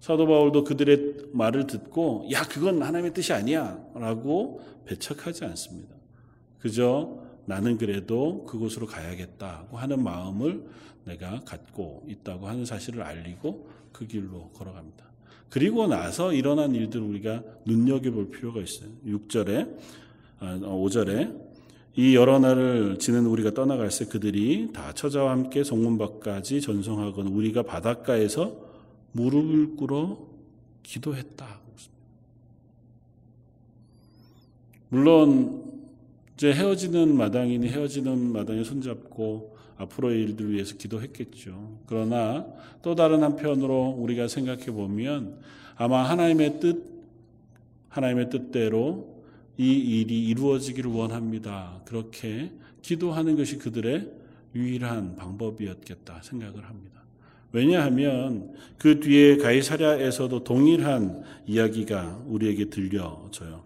사도 0.00 0.26
바울도 0.26 0.64
그들의 0.64 1.28
말을 1.32 1.68
듣고 1.68 2.26
야 2.32 2.42
그건 2.42 2.82
하나님의 2.82 3.14
뜻이 3.14 3.32
아니야라고 3.32 4.60
배척하지 4.86 5.44
않습니다. 5.44 5.94
그저 6.58 7.22
나는 7.46 7.78
그래도 7.78 8.44
그곳으로 8.44 8.86
가야겠다고 8.86 9.76
하는 9.76 10.02
마음을 10.02 10.64
내가 11.04 11.40
갖고 11.44 12.04
있다고 12.08 12.48
하는 12.48 12.64
사실을 12.64 13.02
알리고 13.02 13.68
그 13.92 14.06
길로 14.06 14.48
걸어갑니다. 14.50 15.04
그리고 15.48 15.86
나서 15.86 16.32
일어난 16.32 16.74
일들을 16.74 17.06
우리가 17.06 17.44
눈여겨볼 17.64 18.30
필요가 18.30 18.60
있어요. 18.60 18.90
6절에, 19.06 19.78
5절에 20.60 21.28
아, 21.30 21.44
이 21.96 22.16
여러 22.16 22.38
날을 22.38 22.98
지는 22.98 23.26
우리가 23.26 23.52
떠나갈 23.52 23.88
때 23.88 24.04
그들이 24.06 24.70
다 24.72 24.92
처자와 24.92 25.30
함께 25.30 25.62
성문 25.62 25.96
밖까지 25.96 26.60
전송하거나 26.60 27.30
우리가 27.30 27.62
바닷가에서 27.62 28.56
무릎을 29.12 29.76
꿇어 29.76 30.18
기도했다. 30.82 31.60
물론 34.88 35.62
이제 36.34 36.52
헤어지는 36.52 37.16
마당이니 37.16 37.68
헤어지는 37.68 38.32
마당에 38.32 38.64
손잡고 38.64 39.56
앞으로의 39.76 40.22
일들을 40.22 40.52
위해서 40.52 40.76
기도했겠죠. 40.76 41.78
그러나 41.86 42.46
또 42.82 42.94
다른 42.94 43.22
한편으로 43.22 43.96
우리가 43.98 44.28
생각해 44.28 44.66
보면 44.66 45.38
아마 45.76 46.02
하나님의 46.02 46.60
뜻, 46.60 46.84
하나님의 47.88 48.30
뜻대로 48.30 49.13
이 49.56 49.70
일이 49.72 50.26
이루어지기를 50.26 50.90
원합니다. 50.90 51.80
그렇게 51.84 52.50
기도하는 52.82 53.36
것이 53.36 53.58
그들의 53.58 54.10
유일한 54.54 55.16
방법이었겠다 55.16 56.22
생각을 56.22 56.64
합니다. 56.64 57.02
왜냐하면 57.52 58.52
그 58.78 58.98
뒤에 58.98 59.36
가이사랴에서도 59.36 60.42
동일한 60.42 61.22
이야기가 61.46 62.24
우리에게 62.26 62.68
들려져요. 62.68 63.62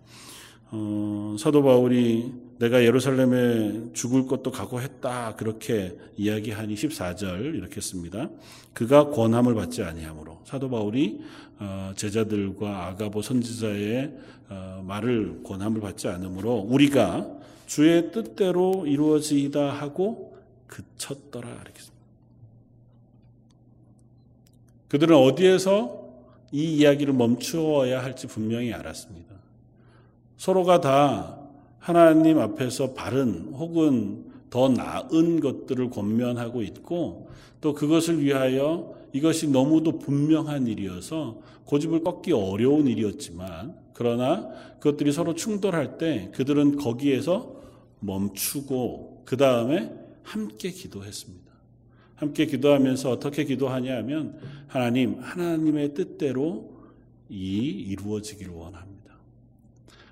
어, 0.71 1.37
사도 1.39 1.63
바울이 1.63 2.33
내가 2.59 2.83
예루살렘에 2.83 3.93
죽을 3.93 4.27
것도 4.27 4.51
각오했다 4.51 5.37
그렇게 5.37 5.97
이야기하니 6.17 6.75
14절 6.75 7.55
이렇게 7.55 7.81
씁니다. 7.81 8.29
그가 8.75 9.11
권함을 9.11 9.55
받지 9.55 9.83
아니하므로 9.83 10.41
사도 10.45 10.69
바울이 10.69 11.21
어, 11.59 11.93
제자들과 11.97 12.87
아가보 12.87 13.23
선지자의 13.23 14.13
어, 14.51 14.85
말을 14.87 15.43
권함을 15.45 15.81
받지 15.81 16.09
않으므로 16.09 16.57
우리가 16.57 17.39
주의 17.67 18.11
뜻대로 18.13 18.87
이루어지이다 18.87 19.71
하고 19.71 20.37
그쳤더라 20.67 21.49
이렇게 21.49 21.81
씁니다. 21.81 21.99
그들은 24.89 25.17
어디에서 25.17 26.09
이 26.51 26.77
이야기를 26.77 27.13
멈추어야 27.13 28.03
할지 28.03 28.27
분명히 28.27 28.73
알았습니다. 28.73 29.28
서로가 30.39 30.81
다 30.81 31.39
하나님 31.79 32.39
앞에서 32.39 32.95
바른 32.95 33.53
혹은 33.53 34.25
더 34.51 34.69
나은 34.69 35.41
것들을 35.41 35.91
권면하고 35.91 36.63
있고 36.63 37.29
또 37.61 37.75
그것을 37.75 38.23
위하여 38.23 38.95
이것이 39.13 39.49
너무도 39.49 39.99
분명한 39.99 40.67
일이어서 40.67 41.41
고집을 41.65 42.03
꺾기 42.03 42.33
어려운 42.33 42.87
일이었지만 42.87 43.77
그러나 43.93 44.49
그것들이 44.81 45.13
서로 45.13 45.35
충돌할 45.35 45.99
때 45.99 46.31
그들은 46.35 46.77
거기에서 46.77 47.57
멈추고 48.01 49.25
그 49.25 49.37
다음에 49.37 49.93
함께 50.23 50.71
기도했습니다. 50.71 51.49
함께 52.15 52.47
기도하면서 52.47 53.11
어떻게 53.11 53.45
기도하냐 53.45 53.97
하면 53.99 54.39
하나님, 54.67 55.19
하나님의 55.21 55.95
뜻대로 55.95 56.79
이 57.29 57.59
이루어지기를 57.67 58.53
원합니다. 58.53 58.98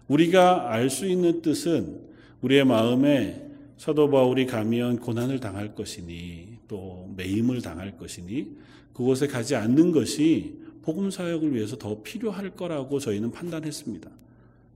우리가 0.08 0.72
알 0.72 0.88
수 0.88 1.06
있는 1.06 1.42
뜻은 1.42 2.00
우리의 2.42 2.64
마음에 2.64 3.42
사도 3.76 4.08
바울이 4.10 4.46
가면 4.46 5.00
고난을 5.00 5.40
당할 5.40 5.74
것이니 5.74 6.58
또 6.68 7.12
매임을 7.16 7.60
당할 7.62 7.96
것이니 7.98 8.56
그곳에 8.92 9.26
가지 9.26 9.54
않는 9.56 9.92
것이 9.92 10.58
복음 10.82 11.10
사역을 11.10 11.54
위해서 11.54 11.76
더 11.76 12.02
필요할 12.02 12.50
거라고 12.50 12.98
저희는 13.00 13.32
판단했습니다. 13.32 14.08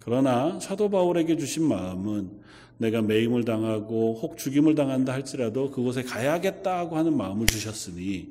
그러나 0.01 0.59
사도 0.61 0.90
바울에게 0.90 1.37
주신 1.37 1.64
마음은 1.69 2.31
내가 2.79 3.03
매임을 3.03 3.45
당하고 3.45 4.19
혹 4.21 4.37
죽임을 4.37 4.75
당한다 4.75 5.12
할지라도 5.12 5.71
그곳에 5.71 6.03
가야겠다고 6.03 6.97
하는 6.97 7.16
마음을 7.16 7.47
주셨으니 7.47 8.29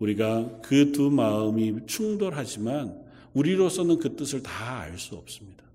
우리가 0.00 0.60
그 0.62 0.92
두 0.92 1.10
마음이 1.10 1.86
충돌하지만 1.86 2.98
우리로서는 3.34 3.98
그 3.98 4.16
뜻을 4.16 4.42
다 4.42 4.80
알 4.80 4.98
수 4.98 5.14
없습니다. 5.14 5.65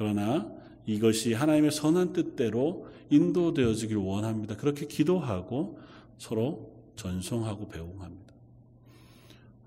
그러나 0.00 0.50
이것이 0.86 1.34
하나님의 1.34 1.72
선한 1.72 2.14
뜻대로 2.14 2.88
인도되어지길 3.10 3.98
원합니다. 3.98 4.56
그렇게 4.56 4.86
기도하고 4.86 5.78
서로 6.16 6.72
전송하고 6.96 7.68
배웅합니다. 7.68 8.32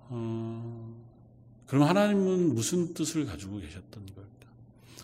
어, 0.10 0.96
그럼 1.68 1.84
하나님은 1.84 2.56
무슨 2.56 2.96
뜻을 2.96 3.28
가지고 3.28 3.60
계셨던 3.60 4.08
걸까? 4.08 4.48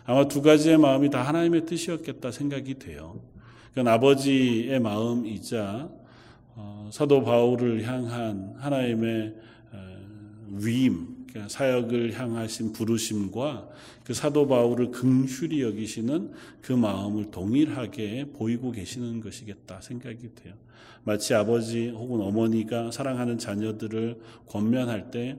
아마 0.05 0.27
두 0.27 0.41
가지의 0.41 0.79
마음이 0.79 1.11
다 1.11 1.21
하나님의 1.21 1.67
뜻이었겠다 1.67 2.31
생각이 2.31 2.79
돼요. 2.79 3.21
그건 3.69 3.87
아버지의 3.87 4.79
마음이자 4.79 5.91
어, 6.55 6.89
사도 6.91 7.23
바울을 7.23 7.83
향한 7.83 8.55
하나님의 8.57 9.35
어, 9.73 9.97
위임, 10.53 11.18
사역을 11.47 12.19
향하신 12.19 12.73
부르심과 12.73 13.69
그 14.03 14.13
사도 14.13 14.47
바울을 14.47 14.91
긍휼히 14.91 15.61
여기시는 15.61 16.31
그 16.61 16.73
마음을 16.73 17.31
동일하게 17.31 18.31
보이고 18.33 18.71
계시는 18.71 19.21
것이겠다 19.21 19.81
생각이 19.81 20.35
돼요. 20.35 20.53
마치 21.03 21.33
아버지 21.33 21.89
혹은 21.89 22.21
어머니가 22.21 22.91
사랑하는 22.91 23.37
자녀들을 23.37 24.19
권면할 24.47 25.11
때 25.11 25.37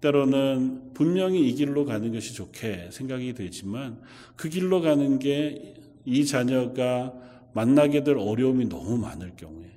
때로는 0.00 0.92
분명히 0.94 1.48
이 1.48 1.54
길로 1.54 1.84
가는 1.84 2.12
것이 2.12 2.34
좋게 2.34 2.88
생각이 2.90 3.34
되지만 3.34 4.00
그 4.36 4.48
길로 4.48 4.80
가는 4.80 5.18
게 5.18 5.80
이 6.04 6.24
자녀가 6.24 7.12
만나게 7.52 8.04
될 8.04 8.16
어려움이 8.16 8.68
너무 8.68 8.96
많을 8.96 9.32
경우에 9.36 9.70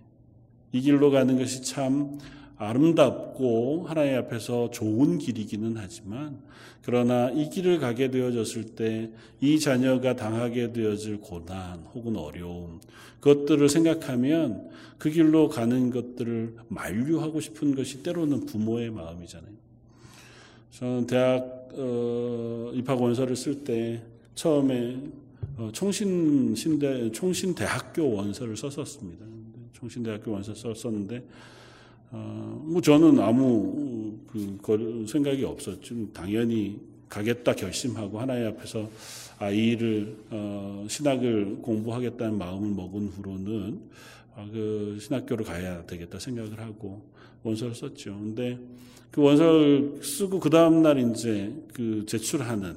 이 0.71 0.81
길로 0.81 1.11
가는 1.11 1.37
것이 1.37 1.61
참 1.61 2.17
아름답고 2.63 3.85
하나님 3.87 4.17
앞에서 4.17 4.71
좋은 4.71 5.17
길이기는 5.17 5.75
하지만 5.77 6.39
그러나 6.81 7.29
이 7.31 7.49
길을 7.49 7.79
가게 7.79 8.09
되어졌을 8.09 8.75
때 8.75 9.11
이 9.43 9.59
자녀가 9.59 10.15
당하게 10.15 10.71
되어질 10.71 11.19
고난 11.19 11.79
혹은 11.93 12.15
어려움 12.15 12.79
그것들을 13.19 13.67
생각하면 13.67 14.69
그 14.97 15.09
길로 15.09 15.49
가는 15.49 15.89
것들을 15.89 16.55
만류하고 16.69 17.41
싶은 17.41 17.75
것이 17.75 18.03
때로는 18.03 18.45
부모의 18.45 18.91
마음이잖아요. 18.91 19.51
저는 20.71 21.07
대학 21.07 21.67
어, 21.73 22.71
입학 22.73 23.01
원서를 23.01 23.35
쓸 23.35 23.65
때 23.65 24.01
처음에 24.35 24.97
어, 25.57 25.69
총신 25.73 26.55
신대 26.55 27.11
총신 27.11 27.53
대학교 27.53 28.09
원서를 28.09 28.55
썼었습니다. 28.55 29.25
총신 29.73 30.03
대학교 30.03 30.31
원서 30.31 30.55
썼었는데 30.55 31.17
어, 31.17 31.21
뭐 32.17 32.81
저는 32.81 33.19
아무 33.19 34.17
그 34.61 35.05
생각이 35.07 35.43
없었죠. 35.43 36.11
당연히 36.13 36.79
가겠다 37.09 37.53
결심하고 37.53 38.19
하나님 38.19 38.47
앞에서 38.47 38.89
아이를 39.37 40.17
어, 40.31 40.85
신학을 40.89 41.59
공부하겠다는 41.61 42.37
마음을 42.37 42.69
먹은 42.69 43.07
후로는 43.09 43.81
아, 44.35 44.47
그 44.51 44.97
신학교를 44.99 45.45
가야 45.45 45.85
되겠다 45.85 46.17
생각을 46.17 46.59
하고 46.59 47.03
원서를 47.43 47.75
썼죠. 47.75 48.17
근데 48.17 48.57
그 49.11 49.21
원서를 49.21 49.99
쓰고 50.01 50.39
그 50.39 50.49
다음 50.49 50.81
날 50.81 50.97
이제 50.97 51.53
그 51.73 52.03
제출하는 52.07 52.75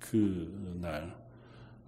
그 0.00 0.76
날, 0.80 1.14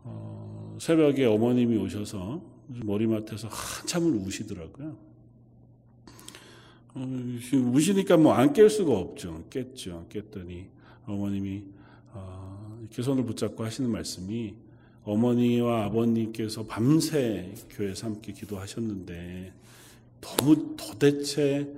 어, 0.05 0.77
새벽에 0.81 1.25
어머님이 1.25 1.77
오셔서 1.77 2.41
머리맡에서 2.69 3.49
한참을 3.49 4.13
우시더라고요. 4.13 5.10
어, 6.95 7.01
우시니까 7.73 8.17
뭐 8.17 8.33
안 8.35 8.53
깰 8.53 8.69
수가 8.69 8.93
없죠. 8.97 9.45
깼죠. 9.51 10.07
깼더니 10.09 10.67
어머님이 11.07 11.63
어, 12.13 12.79
이렇게 12.81 13.03
손을 13.03 13.25
붙잡고 13.25 13.65
하시는 13.65 13.89
말씀이 13.91 14.55
어머니와 15.05 15.85
아버님께서 15.87 16.67
밤새 16.67 17.55
교회에서 17.71 18.09
함께 18.09 18.33
기도하셨는데 18.33 19.53
너무 20.21 20.77
도대체 20.77 21.73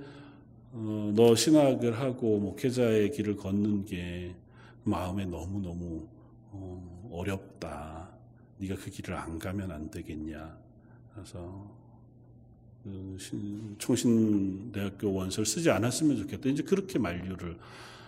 어, 0.71 1.11
너 1.15 1.35
신학을 1.35 1.99
하고 1.99 2.39
목회자의 2.39 3.11
길을 3.11 3.37
걷는 3.37 3.85
게 3.85 4.33
마음에 4.83 5.25
너무 5.25 5.61
너무 5.61 6.07
어, 6.51 7.09
어렵다. 7.11 8.09
네가 8.57 8.75
그 8.75 8.89
길을 8.89 9.15
안 9.15 9.37
가면 9.39 9.71
안 9.71 9.89
되겠냐. 9.91 10.57
그래서 11.13 11.71
그 11.77 11.82
총신대학교 13.77 15.13
원서를 15.13 15.45
쓰지 15.45 15.69
않았으면 15.69 16.17
좋겠다. 16.17 16.49
이제 16.49 16.63
그렇게 16.63 16.99
만류를 16.99 17.57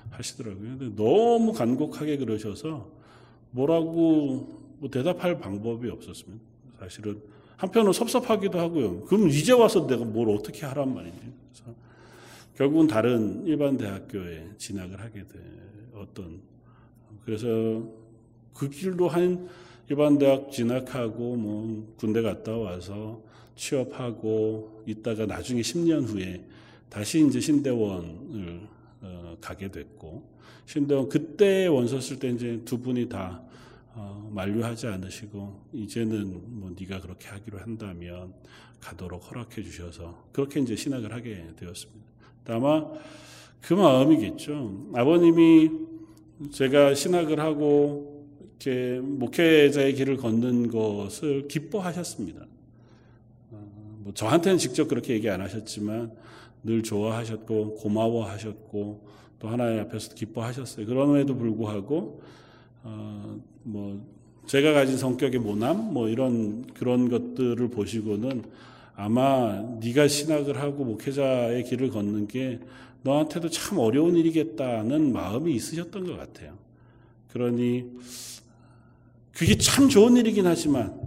하시더라고요. 0.10 0.78
근데 0.78 0.96
너무 0.96 1.54
간곡하게 1.54 2.18
그러셔서 2.18 2.90
뭐라고 3.52 4.62
뭐 4.80 4.90
대답할 4.90 5.40
방법이 5.40 5.90
없었습니다. 5.90 6.44
사실은 6.80 7.22
한편으로 7.58 7.94
섭섭하기도 7.94 8.60
하고요. 8.60 9.06
그럼 9.06 9.30
이제 9.30 9.54
와서 9.54 9.88
내가 9.88 10.04
뭘 10.04 10.30
어떻게 10.30 10.66
하란 10.66 10.94
말이지. 10.94 11.18
그래서 11.54 11.76
결국은 12.56 12.88
다른 12.88 13.46
일반 13.46 13.78
대학교에 13.78 14.50
진학을 14.58 15.00
하게 15.00 15.22
돼 15.22 15.40
어떤 15.96 16.42
그래서 17.24 17.48
그 18.54 18.70
길도 18.70 19.08
한 19.08 19.48
일반 19.90 20.18
대학 20.18 20.52
진학하고 20.52 21.36
뭐 21.36 21.94
군대 21.98 22.22
갔다 22.22 22.58
와서 22.58 23.22
취업하고 23.56 24.84
있다가 24.86 25.26
나중에 25.26 25.62
10년 25.62 26.06
후에 26.08 26.44
다시 26.90 27.26
이제 27.26 27.40
신대원을 27.40 28.68
어, 29.02 29.38
가게 29.42 29.70
됐고 29.70 30.24
신대원 30.66 31.10
그때 31.10 31.68
원서 31.68 32.00
쓸 32.00 32.20
때 32.20 32.30
이제 32.30 32.62
두 32.66 32.80
분이 32.80 33.10
다 33.10 33.42
어, 33.94 34.30
만류하지 34.34 34.88
않으시고 34.88 35.70
이제는 35.74 36.60
뭐 36.60 36.74
네가 36.78 37.02
그렇게 37.02 37.28
하기로 37.30 37.60
한다면 37.60 38.34
가도록 38.82 39.30
허락해 39.32 39.64
주셔서 39.64 40.28
그렇게 40.32 40.60
이제 40.60 40.76
신학을 40.76 41.14
하게 41.14 41.48
되었습니다. 41.56 42.06
아마 42.48 42.86
그 43.62 43.74
마음이겠죠. 43.74 44.92
아버님이 44.94 45.72
제가 46.52 46.94
신학을 46.94 47.40
하고 47.40 48.28
이렇게 48.60 49.00
목회자의 49.00 49.94
길을 49.96 50.18
걷는 50.18 50.70
것을 50.70 51.48
기뻐하셨습니다. 51.48 52.46
어, 53.52 53.98
뭐 54.00 54.14
저한테는 54.14 54.58
직접 54.58 54.88
그렇게 54.88 55.14
얘기 55.14 55.30
안 55.30 55.42
하셨지만 55.42 56.12
늘 56.64 56.84
좋아하셨고 56.84 57.76
고마워하셨고 57.76 59.08
또 59.40 59.48
하나님 59.48 59.80
앞에서 59.82 60.16
기뻐하셨어요. 60.16 60.86
그럼에도 60.86 61.36
불구하고 61.36 62.22
어, 62.84 63.40
뭐 63.64 64.02
제가 64.48 64.74
가진 64.74 64.98
성격의 64.98 65.40
모남 65.40 65.94
뭐 65.94 66.08
이런 66.08 66.66
그런 66.74 67.10
것들을 67.10 67.68
보시고는 67.70 68.44
아마 68.96 69.62
네가 69.82 70.08
신학을 70.08 70.62
하고 70.62 70.86
목회자의 70.86 71.64
길을 71.66 71.90
걷는 71.90 72.28
게 72.28 72.60
너한테도 73.04 73.50
참 73.50 73.78
어려운 73.80 74.16
일이겠다는 74.16 75.14
마음이 75.14 75.54
있으셨던 75.54 76.06
것 76.08 76.18
같아요. 76.18 76.58
그러니 77.32 77.86
그게 79.32 79.58
참 79.58 79.90
좋은 79.90 80.16
일이긴 80.16 80.48
하지만 80.48 80.98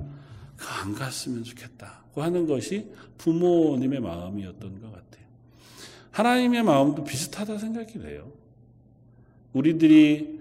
안 0.59 0.95
갔으면 0.95 1.45
좋겠다고 1.45 2.23
하는 2.23 2.47
것이 2.47 2.87
부모님의 3.19 4.01
마음이었던 4.01 4.81
것 4.81 4.87
같아요. 4.93 5.25
하나님의 6.11 6.63
마음도 6.63 7.05
비슷하다 7.05 7.59
생각이 7.59 8.01
돼요. 8.01 8.31
우리들이 9.53 10.39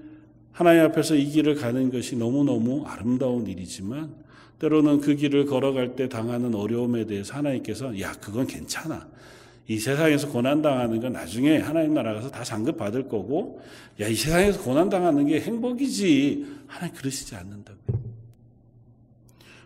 하나님 0.51 0.84
앞에서 0.86 1.15
이 1.15 1.25
길을 1.25 1.56
가는 1.56 1.91
것이 1.91 2.15
너무너무 2.15 2.84
아름다운 2.86 3.45
일이지만 3.45 4.12
때로는 4.60 5.01
그 5.01 5.15
길을 5.15 5.45
걸어갈 5.45 5.95
때 5.95 6.10
당하는 6.10 6.56
어려움에 6.56 7.06
대해서 7.06 7.36
하나님께서 7.36 7.99
야 8.01 8.12
그건 8.13 8.47
괜찮아. 8.47 9.08
이 9.67 9.77
세상에서 9.77 10.30
고난당하는 10.30 10.99
건 10.99 11.12
나중에 11.13 11.58
하나님 11.58 11.93
나라 11.93 12.13
가서 12.13 12.32
다 12.32 12.43
상급 12.43 12.77
받을 12.77 13.08
거고 13.08 13.62
야 13.99 14.08
이 14.08 14.15
세상에서 14.15 14.63
고난당하는 14.63 15.27
게 15.27 15.41
행복이지. 15.41 16.45
하나님 16.65 16.95
그러시지 16.95 17.36
않는다고요. 17.36 17.87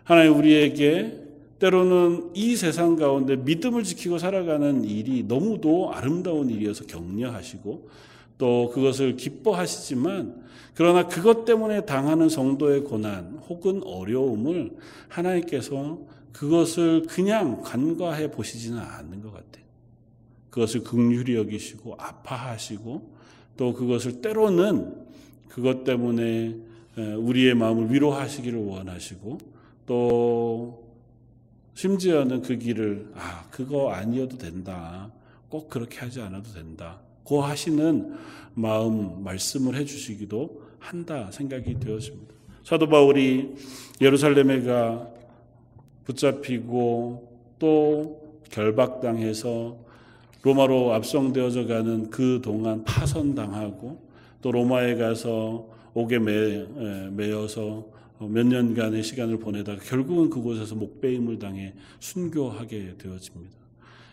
하나님 0.04 0.36
우리에게 0.36 1.20
때로는 1.58 2.32
이 2.34 2.56
세상 2.56 2.96
가운데 2.96 3.36
믿음을 3.36 3.84
지키고 3.84 4.18
살아가는 4.18 4.82
일이 4.84 5.22
너무도 5.22 5.92
아름다운 5.92 6.50
일이어서 6.50 6.86
격려하시고 6.86 7.88
또 8.38 8.70
그것을 8.74 9.16
기뻐하시지만 9.16 10.42
그러나 10.74 11.06
그것 11.06 11.44
때문에 11.44 11.84
당하는 11.84 12.28
성도의 12.28 12.82
고난 12.82 13.38
혹은 13.48 13.82
어려움을 13.84 14.72
하나님께서 15.08 16.00
그것을 16.32 17.02
그냥 17.02 17.62
간과해 17.62 18.32
보시지는 18.32 18.78
않는 18.78 19.22
것 19.22 19.32
같아요. 19.32 19.64
그것을 20.50 20.82
극률히 20.82 21.36
여기시고 21.36 21.94
아파하시고 21.98 23.12
또 23.56 23.72
그것을 23.74 24.20
때로는 24.20 24.94
그것 25.48 25.84
때문에 25.84 26.56
우리의 26.96 27.54
마음을 27.54 27.92
위로하시기를 27.92 28.58
원하시고 28.58 29.51
또 29.86 30.82
심지어는 31.74 32.42
그 32.42 32.56
길을 32.56 33.12
아 33.14 33.46
그거 33.50 33.90
아니어도 33.90 34.38
된다 34.38 35.10
꼭 35.48 35.68
그렇게 35.68 35.98
하지 35.98 36.20
않아도 36.20 36.52
된다 36.52 37.00
고 37.24 37.42
하시는 37.42 38.14
마음 38.54 39.22
말씀을 39.24 39.76
해주시기도 39.76 40.62
한다 40.78 41.30
생각이 41.30 41.78
되었습니다. 41.78 42.34
사도 42.64 42.88
바울이 42.88 43.54
예루살렘에 44.00 44.62
가 44.62 45.08
붙잡히고 46.04 47.38
또 47.58 48.40
결박당해서 48.50 49.76
로마로 50.42 50.92
압송되어져 50.94 51.66
가는 51.66 52.10
그 52.10 52.40
동안 52.42 52.84
파선당하고 52.84 54.02
또 54.42 54.52
로마에 54.52 54.96
가서 54.96 55.68
옥에 55.94 56.18
매, 56.18 56.66
매여서 57.10 57.86
몇 58.18 58.46
년간의 58.46 59.02
시간을 59.02 59.38
보내다가 59.38 59.82
결국은 59.82 60.30
그곳에서 60.30 60.74
목배임을 60.74 61.38
당해 61.38 61.74
순교하게 62.00 62.94
되어집니다. 62.98 63.62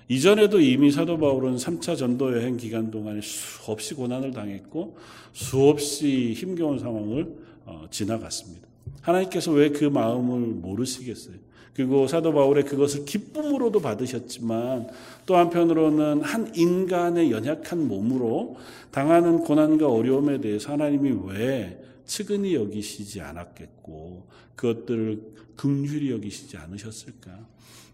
이전에도 0.08 0.60
이미 0.60 0.92
사도 0.92 1.20
바울은 1.20 1.58
3차 1.58 1.96
전도 1.96 2.36
여행 2.36 2.58
기간 2.58 2.90
동안에 2.90 3.22
수없이 3.22 3.94
고난을 3.94 4.32
당했고 4.32 4.98
수없이 5.34 6.34
힘겨운 6.34 6.80
상황을 6.80 7.36
어, 7.66 7.86
지나갔습니다. 7.92 8.68
하나님께서 9.02 9.52
왜 9.52 9.70
그 9.70 9.86
마음을 9.86 10.40
모르시겠어요? 10.40 11.36
그리고 11.74 12.08
사도 12.08 12.34
바울의 12.34 12.66
그것을 12.66 13.06
기쁨으로도 13.06 13.80
받으셨지만 13.80 14.90
또 15.26 15.38
한편으로는 15.38 16.22
한 16.22 16.54
인간의 16.56 17.32
연약한 17.32 17.88
몸으로 17.88 18.58
당하는 18.92 19.40
고난과 19.40 19.88
어려움에 19.88 20.42
대해서 20.42 20.74
하나님이 20.74 21.18
왜 21.28 21.82
측은히 22.06 22.56
여기시지 22.56 23.22
않았겠고 23.22 24.24
그것들을 24.56 25.22
긍휼히 25.56 26.12
여기시지 26.12 26.58
않으셨을까? 26.58 27.32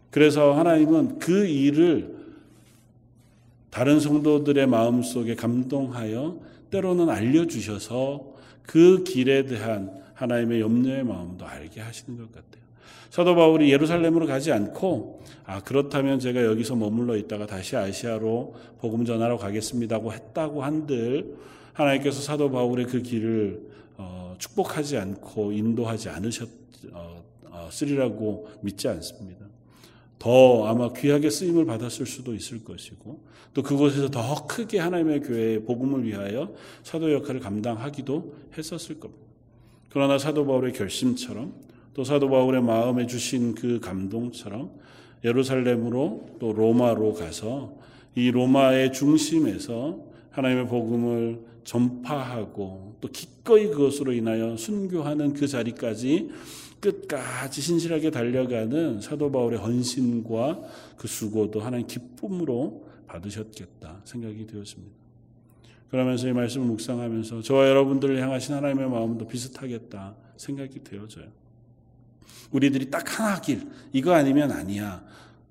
그래서 0.09 0.53
하나님은 0.53 1.19
그 1.19 1.45
일을 1.45 2.15
다른 3.69 3.99
성도들의 3.99 4.65
마음 4.67 5.03
속에 5.03 5.35
감동하여 5.35 6.39
때로는 6.71 7.09
알려주셔서 7.09 8.33
그 8.63 9.03
길에 9.03 9.45
대한 9.45 9.91
하나님의 10.13 10.61
염려의 10.61 11.03
마음도 11.03 11.45
알게 11.45 11.81
하시는 11.81 12.17
것 12.17 12.31
같아요. 12.31 12.64
사도 13.15 13.33
바울이 13.33 13.71
예루살렘으로 13.71 14.27
가지 14.27 14.51
않고 14.51 15.23
아 15.45 15.63
그렇다면 15.63 16.19
제가 16.19 16.43
여기서 16.43 16.75
머물러 16.75 17.15
있다가 17.15 17.45
다시 17.45 17.77
아시아로 17.77 18.55
복음 18.81 19.05
전하러 19.05 19.37
가겠습니다고 19.37 20.11
했다고 20.11 20.61
한들 20.61 21.37
하나님께서 21.71 22.21
사도 22.21 22.51
바울의 22.51 22.87
그 22.87 23.01
길을 23.01 23.69
어, 23.95 24.35
축복하지 24.37 24.97
않고 24.97 25.53
인도하지 25.53 26.09
않으셨으리라고 26.09 26.51
어, 26.91 28.43
어, 28.49 28.59
믿지 28.59 28.89
않습니다. 28.89 29.45
더 30.19 30.65
아마 30.67 30.91
귀하게 30.91 31.29
쓰임을 31.29 31.63
받았을 31.63 32.05
수도 32.05 32.35
있을 32.35 32.65
것이고 32.65 33.23
또 33.53 33.63
그곳에서 33.63 34.09
더 34.09 34.45
크게 34.45 34.79
하나님의 34.79 35.21
교회의 35.21 35.63
복음을 35.63 36.03
위하여 36.03 36.53
사도 36.83 37.13
역할을 37.13 37.39
감당하기도 37.39 38.35
했었을 38.57 38.99
겁니다. 38.99 39.23
그러나 39.87 40.17
사도 40.17 40.45
바울의 40.45 40.73
결심처럼 40.73 41.64
또 41.95 42.03
사도 42.03 42.29
바울의 42.29 42.61
마음에 42.61 43.07
주신 43.07 43.55
그 43.55 43.79
감동처럼 43.79 44.69
예루살렘으로 45.23 46.35
또 46.39 46.51
로마로 46.51 47.13
가서 47.13 47.73
이 48.15 48.29
로마의 48.31 48.91
중심에서 48.93 49.97
하나님의 50.29 50.67
복음을 50.67 51.39
전파하고 51.63 52.97
또 52.99 53.07
기꺼이 53.07 53.67
그것으로 53.69 54.11
인하여 54.11 54.57
순교하는 54.57 55.33
그 55.33 55.47
자리까지 55.47 56.29
끝까지 56.81 57.61
신실하게 57.61 58.11
달려가는 58.11 58.99
사도 58.99 59.31
바울의 59.31 59.59
헌신과 59.59 60.61
그 60.97 61.07
수고도 61.07 61.61
하나님 61.61 61.87
기쁨으로 61.87 62.85
받으셨겠다 63.07 64.01
생각이 64.03 64.45
되었습니다. 64.45 64.93
그러면서 65.89 66.27
이 66.27 66.33
말씀을 66.33 66.67
묵상하면서 66.67 67.41
저와 67.41 67.69
여러분들을 67.69 68.21
향하신 68.21 68.55
하나님의 68.55 68.89
마음도 68.89 69.25
비슷하겠다 69.25 70.15
생각이 70.35 70.83
되어져요. 70.83 71.44
우리들이 72.51 72.89
딱 72.89 73.19
하나 73.19 73.41
길, 73.41 73.67
이거 73.93 74.13
아니면 74.13 74.51
아니야. 74.51 75.03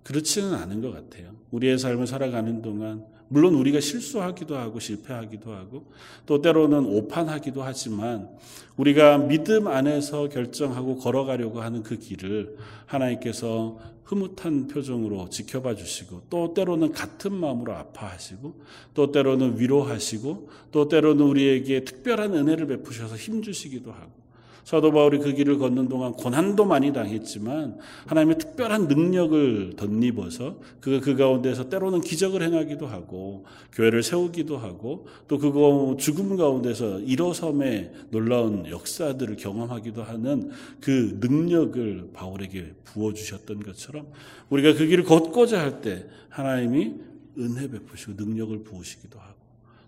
그렇지는 0.02 0.54
않은 0.54 0.82
것 0.82 0.92
같아요. 0.92 1.32
우리의 1.50 1.78
삶을 1.78 2.06
살아가는 2.06 2.62
동안 2.62 3.04
물론 3.28 3.54
우리가 3.54 3.80
실수하기도 3.80 4.56
하고 4.56 4.78
실패하기도 4.78 5.52
하고 5.52 5.90
또 6.26 6.42
때로는 6.42 6.84
오판하기도 6.84 7.62
하지만 7.62 8.28
우리가 8.76 9.18
믿음 9.18 9.66
안에서 9.66 10.28
결정하고 10.28 10.98
걸어가려고 10.98 11.62
하는 11.62 11.82
그 11.82 11.98
길을 11.98 12.56
하나님께서 12.86 13.78
흐뭇한 14.04 14.68
표정으로 14.68 15.30
지켜봐 15.30 15.74
주시고 15.74 16.24
또 16.28 16.52
때로는 16.52 16.92
같은 16.92 17.32
마음으로 17.32 17.72
아파하시고 17.74 18.60
또 18.92 19.10
때로는 19.10 19.58
위로하시고 19.58 20.50
또 20.70 20.88
때로는 20.88 21.24
우리에게 21.24 21.84
특별한 21.84 22.34
은혜를 22.34 22.66
베푸셔서 22.66 23.16
힘 23.16 23.42
주시기도 23.42 23.90
하고 23.90 24.23
사도 24.64 24.92
바울이 24.92 25.18
그 25.18 25.34
길을 25.34 25.58
걷는 25.58 25.88
동안 25.88 26.12
고난도 26.12 26.64
많이 26.64 26.92
당했지만 26.92 27.78
하나님의 28.06 28.38
특별한 28.38 28.88
능력을 28.88 29.74
덧입어서 29.76 30.58
그, 30.80 31.00
그 31.00 31.16
가운데서 31.16 31.68
때로는 31.68 32.00
기적을 32.00 32.42
행하기도 32.42 32.86
하고 32.86 33.44
교회를 33.72 34.02
세우기도 34.02 34.56
하고 34.56 35.06
또 35.28 35.38
그거 35.38 35.96
죽음 35.98 36.36
가운데서 36.36 37.00
일어섬의 37.00 37.92
놀라운 38.10 38.66
역사들을 38.68 39.36
경험하기도 39.36 40.02
하는 40.02 40.50
그 40.80 41.18
능력을 41.20 42.10
바울에게 42.14 42.72
부어주셨던 42.84 43.62
것처럼 43.62 44.06
우리가 44.48 44.72
그 44.74 44.86
길을 44.86 45.04
걷고자 45.04 45.60
할 45.60 45.74
때 45.82 46.06
하나님이 46.28 46.94
은혜 47.36 47.68
베푸시고 47.68 48.12
능력을 48.16 48.62
부으시기도 48.62 49.18
하고 49.18 49.34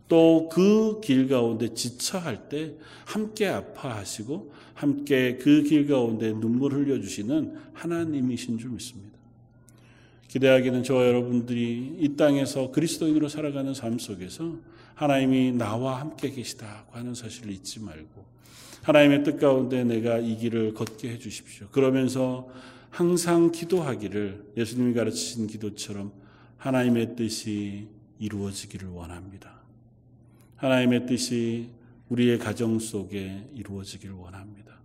또 0.09 0.49
그 0.49 1.01
길 1.01 1.29
가운데 1.29 1.73
지쳐할 1.75 2.49
때 2.49 2.75
함께 3.05 3.47
아파하시고 3.47 4.53
함께 4.77 5.39
그 5.39 5.63
길 5.65 5.89
가운데 5.89 6.33
눈물 6.33 6.75
흘려주시는 6.75 7.57
하나님이신 7.73 8.59
줄 8.59 8.71
믿습니다. 8.71 9.17
기대하기는 10.29 10.83
저와 10.83 11.07
여러분들이 11.07 11.97
이 11.99 12.17
땅에서 12.17 12.71
그리스도인으로 12.71 13.29
살아가는 13.29 13.73
삶 13.73 13.99
속에서 13.99 14.57
하나님이 14.95 15.53
나와 15.53 16.01
함께 16.01 16.31
계시다고 16.31 16.93
하는 16.93 17.15
사실을 17.15 17.53
잊지 17.53 17.81
말고 17.81 18.25
하나님의 18.83 19.25
뜻 19.25 19.39
가운데 19.39 19.83
내가 19.83 20.19
이 20.19 20.37
길을 20.37 20.75
걷게 20.75 21.11
해 21.11 21.19
주십시오. 21.19 21.69
그러면서 21.73 22.49
항상 22.91 23.51
기도하기를 23.51 24.53
예수님이 24.59 24.93
가르치신 24.95 25.47
기도처럼 25.47 26.13
하나님의 26.59 27.17
뜻이 27.17 27.89
이루어지기를 28.19 28.89
원합니다. 28.89 29.57
하나님의 30.57 31.07
뜻이 31.07 31.71
우리의 32.09 32.39
가정 32.39 32.79
속에 32.79 33.49
이루어지기를 33.55 34.15
원합니다. 34.15 34.81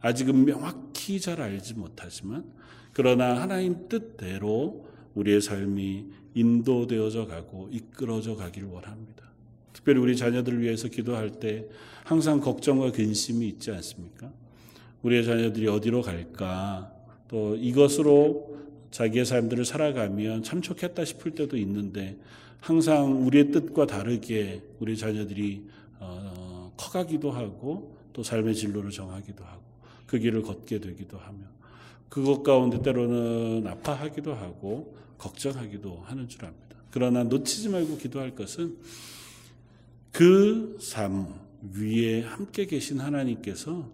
아직은 0.00 0.44
명확히 0.44 1.18
잘 1.20 1.40
알지 1.40 1.74
못하지만 1.74 2.44
그러나 2.92 3.40
하나님 3.40 3.88
뜻대로 3.88 4.86
우리의 5.14 5.40
삶이 5.40 6.06
인도되어져 6.34 7.26
가고 7.26 7.68
이끌어져 7.72 8.36
가기를 8.36 8.68
원합니다. 8.68 9.24
특별히 9.72 10.00
우리 10.00 10.16
자녀들을 10.16 10.60
위해서 10.60 10.88
기도할 10.88 11.40
때 11.40 11.66
항상 12.04 12.40
걱정과 12.40 12.92
근심이 12.92 13.46
있지 13.48 13.70
않습니까? 13.70 14.32
우리의 15.02 15.24
자녀들이 15.24 15.68
어디로 15.68 16.02
갈까? 16.02 16.92
또 17.28 17.56
이것으로 17.56 18.56
자기의 18.90 19.24
삶들을 19.24 19.64
살아가면 19.64 20.42
참 20.42 20.62
좋겠다 20.62 21.04
싶을 21.04 21.32
때도 21.32 21.56
있는데 21.56 22.16
항상 22.60 23.26
우리의 23.26 23.50
뜻과 23.50 23.86
다르게 23.86 24.62
우리 24.78 24.96
자녀들이 24.96 25.64
어, 25.64 25.83
커가기도 26.76 27.30
하고 27.30 27.96
또 28.12 28.22
삶의 28.22 28.54
진로를 28.54 28.90
정하기도 28.90 29.44
하고 29.44 29.62
그 30.06 30.18
길을 30.18 30.42
걷게 30.42 30.80
되기도 30.80 31.18
하며 31.18 31.38
그것 32.08 32.42
가운데 32.42 32.80
때로는 32.82 33.66
아파하기도 33.66 34.34
하고 34.34 34.96
걱정하기도 35.18 36.02
하는 36.04 36.28
줄 36.28 36.44
압니다. 36.44 36.76
그러나 36.90 37.24
놓치지 37.24 37.68
말고 37.70 37.98
기도할 37.98 38.34
것은 38.34 38.76
그 40.12 40.78
삶 40.92 41.44
위에 41.74 42.22
함께 42.22 42.66
계신 42.66 43.00
하나님께서 43.00 43.90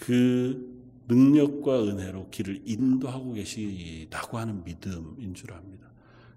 그 0.00 0.80
능력과 1.06 1.84
은혜로 1.84 2.28
길을 2.30 2.62
인도하고 2.64 3.34
계시다고 3.34 4.38
하는 4.38 4.64
믿음인 4.64 5.34
줄 5.34 5.52
압니다. 5.52 5.86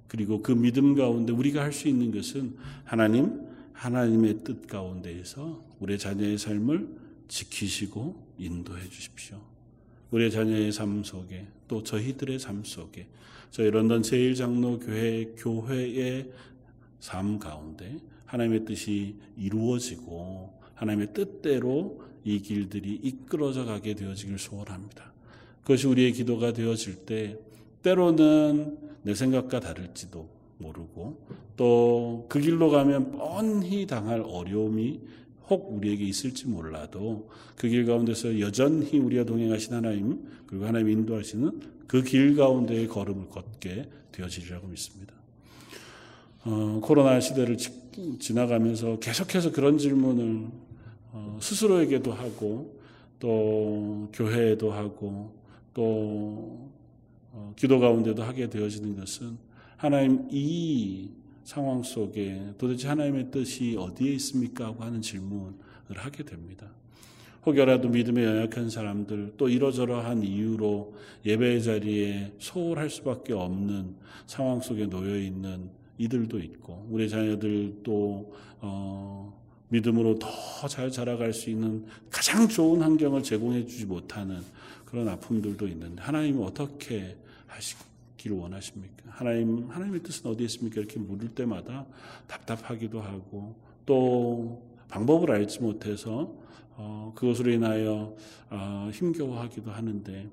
그리고 0.08 0.42
그 0.42 0.52
믿음 0.52 0.96
가운데 0.96 1.32
우리가 1.32 1.62
할 1.62 1.72
수 1.72 1.88
있는 1.88 2.12
것은 2.12 2.58
하나님, 2.84 3.48
하나님의 3.74 4.44
뜻 4.44 4.68
가운데에서 4.68 5.64
우리의 5.80 6.00
자녀의 6.00 6.38
삶을 6.38 6.88
지키시고 7.28 8.16
인도해 8.38 8.88
주십시오. 8.90 9.42
우리의 10.12 10.32
자녀의 10.32 10.72
삶 10.72 11.04
속에 11.04 11.48
또 11.68 11.84
저희들의 11.84 12.40
삶 12.40 12.64
속에 12.64 13.08
저희 13.50 13.70
런던 13.70 14.04
제일장로교회 14.04 15.36
교회의 15.38 16.32
삶 17.00 17.40
가운데 17.40 17.98
하나님의 18.26 18.66
뜻이 18.66 19.16
이루어지고 19.38 20.54
하나님의 20.76 21.14
뜻대로 21.14 22.02
이 22.24 22.40
길들이 22.40 23.00
이끌어져 23.04 23.66
가게 23.66 23.94
되어지길 23.96 24.40
소원합니다. 24.40 25.12
그것이 25.62 25.88
우리의 25.88 26.14
기도가 26.14 26.54
되어질 26.54 27.06
때 27.06 27.38
때로는 27.82 28.78
내 29.04 29.14
생각과 29.14 29.60
다를지도 29.60 30.30
모르고 30.58 31.18
또 31.58 32.26
그 32.30 32.40
길로 32.40 32.70
가면 32.70 33.12
뻔히 33.12 33.86
당할 33.88 34.22
어려움이 34.26 35.00
혹 35.50 35.74
우리에게 35.76 36.06
있을지 36.06 36.48
몰라도 36.48 37.30
그 37.58 37.68
길 37.68 37.86
가운데서 37.86 38.40
여전히 38.40 38.98
우리와 38.98 39.24
동행하신 39.26 39.74
하나님 39.74 40.24
그리고 40.48 40.66
하나님 40.66 40.90
인도하시는 40.90 41.62
그 41.88 42.04
길 42.04 42.36
가운데의 42.36 42.88
걸음을 42.88 43.30
걷게 43.30 43.90
되어지리라고 44.12 44.68
믿습니다. 44.68 45.14
어, 46.46 46.80
코로나 46.84 47.20
시대를 47.20 47.58
지, 47.58 48.34
나가면서 48.34 49.00
계속해서 49.00 49.52
그런 49.52 49.78
질문을 49.78 50.48
어, 51.12 51.38
스스로에게도 51.42 52.12
하고 52.12 52.80
또 53.20 54.10
교회에도 54.14 54.72
하고 54.72 55.36
또 55.74 56.72
어, 57.32 57.54
기도 57.56 57.80
가운데도 57.80 58.24
하게 58.24 58.50
되어지는 58.50 58.96
것은 58.98 59.38
하나님 59.84 60.30
이 60.32 61.10
상황 61.44 61.84
속에 61.84 62.54
도대체 62.58 62.88
하나님의 62.88 63.32
뜻이 63.32 63.76
어디에 63.78 64.14
있습니까? 64.14 64.68
하고 64.68 64.82
하는 64.82 65.02
질문을 65.02 65.52
하게 65.98 66.24
됩니다. 66.24 66.70
혹여라도 67.46 67.90
믿음에 67.90 68.24
연약한 68.24 68.70
사람들 68.70 69.34
또 69.36 69.50
이러저러한 69.50 70.24
이유로 70.24 70.96
예배의 71.26 71.62
자리에 71.62 72.32
소홀할 72.40 72.90
수밖에 72.90 73.34
없는 73.34 73.94
상황 74.26 74.62
속에 74.62 74.86
놓여 74.86 75.18
있는 75.18 75.70
이들도 75.98 76.40
있고 76.40 76.88
우리 76.90 77.10
자녀들도 77.10 78.34
어, 78.62 79.38
믿음으로 79.68 80.18
더 80.18 80.30
잘 80.70 80.90
자라갈 80.90 81.34
수 81.34 81.50
있는 81.50 81.86
가장 82.10 82.48
좋은 82.48 82.82
환경을 82.82 83.22
제공해 83.22 83.66
주지 83.66 83.86
못하는 83.86 84.40
그런 84.86 85.10
아픔들도 85.10 85.68
있는데 85.68 86.02
하나님은 86.02 86.42
어떻게 86.42 87.18
하시 87.48 87.76
기를 88.24 88.38
원하십니까? 88.38 89.04
하나님, 89.10 89.70
하나님의 89.70 90.02
뜻은 90.02 90.32
어디에 90.32 90.46
있습니까? 90.46 90.80
이렇게 90.80 90.98
물을 90.98 91.28
때마다 91.30 91.86
답답하기도 92.28 93.02
하고 93.02 93.56
또 93.86 94.66
방법을 94.88 95.30
알지 95.32 95.62
못해서 95.62 96.34
어, 96.76 97.12
그것으로 97.16 97.52
인하여 97.52 98.16
어, 98.50 98.90
힘겨워하기도 98.94 99.70
하는데 99.70 100.30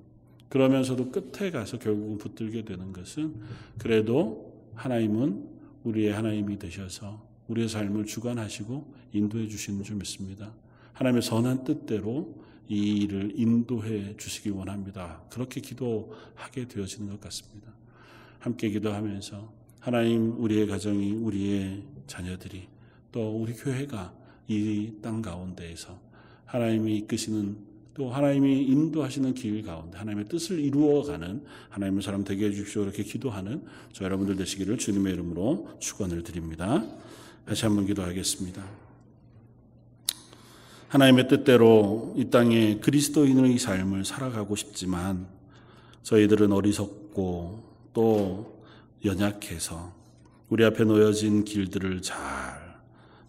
그러면서도 0.47 1.11
끝에 1.11 1.51
가서 1.51 1.79
결국은 1.79 2.17
붙들게 2.17 2.63
되는 2.63 2.93
것은 2.93 3.35
그래도 3.77 4.53
하나님은 4.75 5.49
우리의 5.83 6.13
하나님이 6.13 6.59
되셔서 6.59 7.21
우리의 7.49 7.67
삶을 7.67 8.05
주관하시고 8.05 8.93
인도해 9.11 9.49
주시는 9.49 9.83
줄 9.83 9.97
믿습니다. 9.97 10.53
하나님의 10.93 11.23
선한 11.23 11.65
뜻대로 11.65 12.41
이 12.69 13.03
일을 13.03 13.33
인도해 13.35 14.15
주시기 14.15 14.49
원합니다. 14.49 15.21
그렇게 15.29 15.59
기도하게 15.59 16.69
되어지는 16.69 17.09
것 17.09 17.19
같습니다. 17.19 17.80
함께 18.41 18.69
기도하면서 18.69 19.53
하나님 19.79 20.35
우리의 20.41 20.67
가정이 20.67 21.13
우리의 21.13 21.83
자녀들이 22.07 22.67
또 23.11 23.37
우리 23.37 23.53
교회가 23.53 24.13
이 24.47 24.91
땅 25.01 25.21
가운데에서 25.21 25.97
하나님이 26.45 26.97
이끄시는 26.97 27.55
또 27.93 28.09
하나님이 28.09 28.63
인도하시는 28.63 29.33
길 29.35 29.61
가운데 29.61 29.97
하나님의 29.97 30.27
뜻을 30.27 30.59
이루어가는 30.59 31.43
하나님의 31.69 32.01
사람 32.01 32.23
되게 32.23 32.47
해주십시오. 32.47 32.83
이렇게 32.83 33.03
기도하는 33.03 33.63
저 33.93 34.05
여러분들 34.05 34.35
되시기를 34.37 34.77
주님의 34.77 35.13
이름으로 35.13 35.69
축원을 35.79 36.23
드립니다. 36.23 36.83
다시 37.45 37.65
한번 37.65 37.85
기도하겠습니다. 37.85 38.65
하나님의 40.87 41.27
뜻대로 41.27 42.13
이 42.17 42.29
땅에 42.29 42.79
그리스도인의 42.79 43.59
삶을 43.59 44.03
살아가고 44.03 44.55
싶지만 44.55 45.27
저희들은 46.03 46.51
어리석고 46.51 47.70
또 47.93 48.63
연약해서 49.03 49.93
우리 50.49 50.65
앞에 50.65 50.83
놓여진 50.83 51.45
길들을 51.45 52.01
잘 52.01 52.17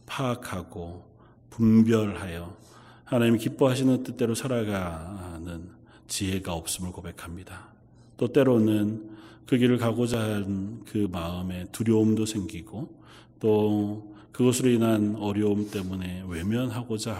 파악하고 0.06 1.04
분별하여 1.50 2.56
하나님 3.04 3.36
기뻐하시는 3.36 4.02
뜻대로 4.02 4.34
살아가는 4.34 5.70
지혜가 6.08 6.52
없음을 6.54 6.92
고백합니다. 6.92 7.68
또 8.16 8.32
때로는 8.32 9.10
그 9.46 9.58
길을 9.58 9.78
가고자 9.78 10.20
하는 10.20 10.84
그 10.84 11.08
마음에 11.10 11.66
두려움도 11.72 12.26
생기고 12.26 13.02
또 13.40 14.14
그것으로 14.32 14.70
인한 14.70 15.16
어려움 15.18 15.70
때문에 15.70 16.24
외면하고자 16.26 17.12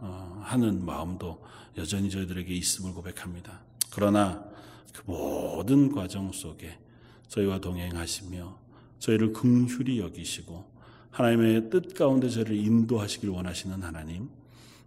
어, 0.00 0.42
하는 0.44 0.84
마음도 0.84 1.42
여전히 1.76 2.10
저희들에게 2.10 2.52
있음을 2.52 2.92
고백합니다. 2.92 3.60
그러나 3.90 4.44
그 4.92 5.02
모든 5.10 5.92
과정 5.92 6.32
속에 6.32 6.78
저희와 7.28 7.60
동행하시며 7.60 8.58
저희를 8.98 9.32
긍휼히 9.32 10.00
여기시고 10.00 10.64
하나님의 11.10 11.70
뜻 11.70 11.94
가운데 11.94 12.28
저희를 12.28 12.56
인도하시길 12.56 13.30
원하시는 13.30 13.82
하나님, 13.82 14.28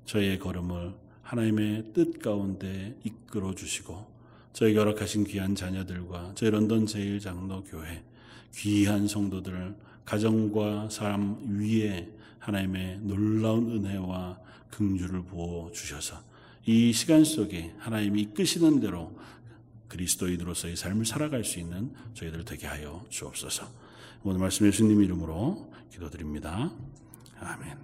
저희의 0.05 0.39
걸음을 0.39 0.93
하나님의 1.23 1.93
뜻 1.93 2.19
가운데 2.19 2.95
이끌어 3.03 3.55
주시고 3.55 4.05
저희 4.53 4.73
결락하신 4.73 5.23
귀한 5.25 5.55
자녀들과 5.55 6.33
저희 6.35 6.51
런던 6.51 6.85
제일 6.85 7.19
장로 7.19 7.63
교회 7.63 8.03
귀한 8.53 9.07
성도들 9.07 9.75
가정과 10.03 10.89
삶 10.89 11.37
위에 11.47 12.09
하나님의 12.39 12.99
놀라운 13.01 13.71
은혜와 13.71 14.39
긍휼을 14.71 15.23
부어 15.25 15.71
주셔서 15.71 16.21
이 16.65 16.91
시간 16.91 17.23
속에 17.23 17.73
하나님이 17.79 18.21
이끄시는 18.21 18.79
대로 18.81 19.15
그리스도인으로서의 19.91 20.77
삶을 20.77 21.05
살아갈 21.05 21.43
수 21.43 21.59
있는 21.59 21.93
저희들 22.13 22.45
되게 22.45 22.65
하여 22.65 23.05
주옵소서. 23.09 23.67
오늘 24.23 24.39
말씀 24.39 24.65
예수님 24.65 25.03
이름으로 25.03 25.69
기도드립니다. 25.91 26.71
아멘. 27.39 27.77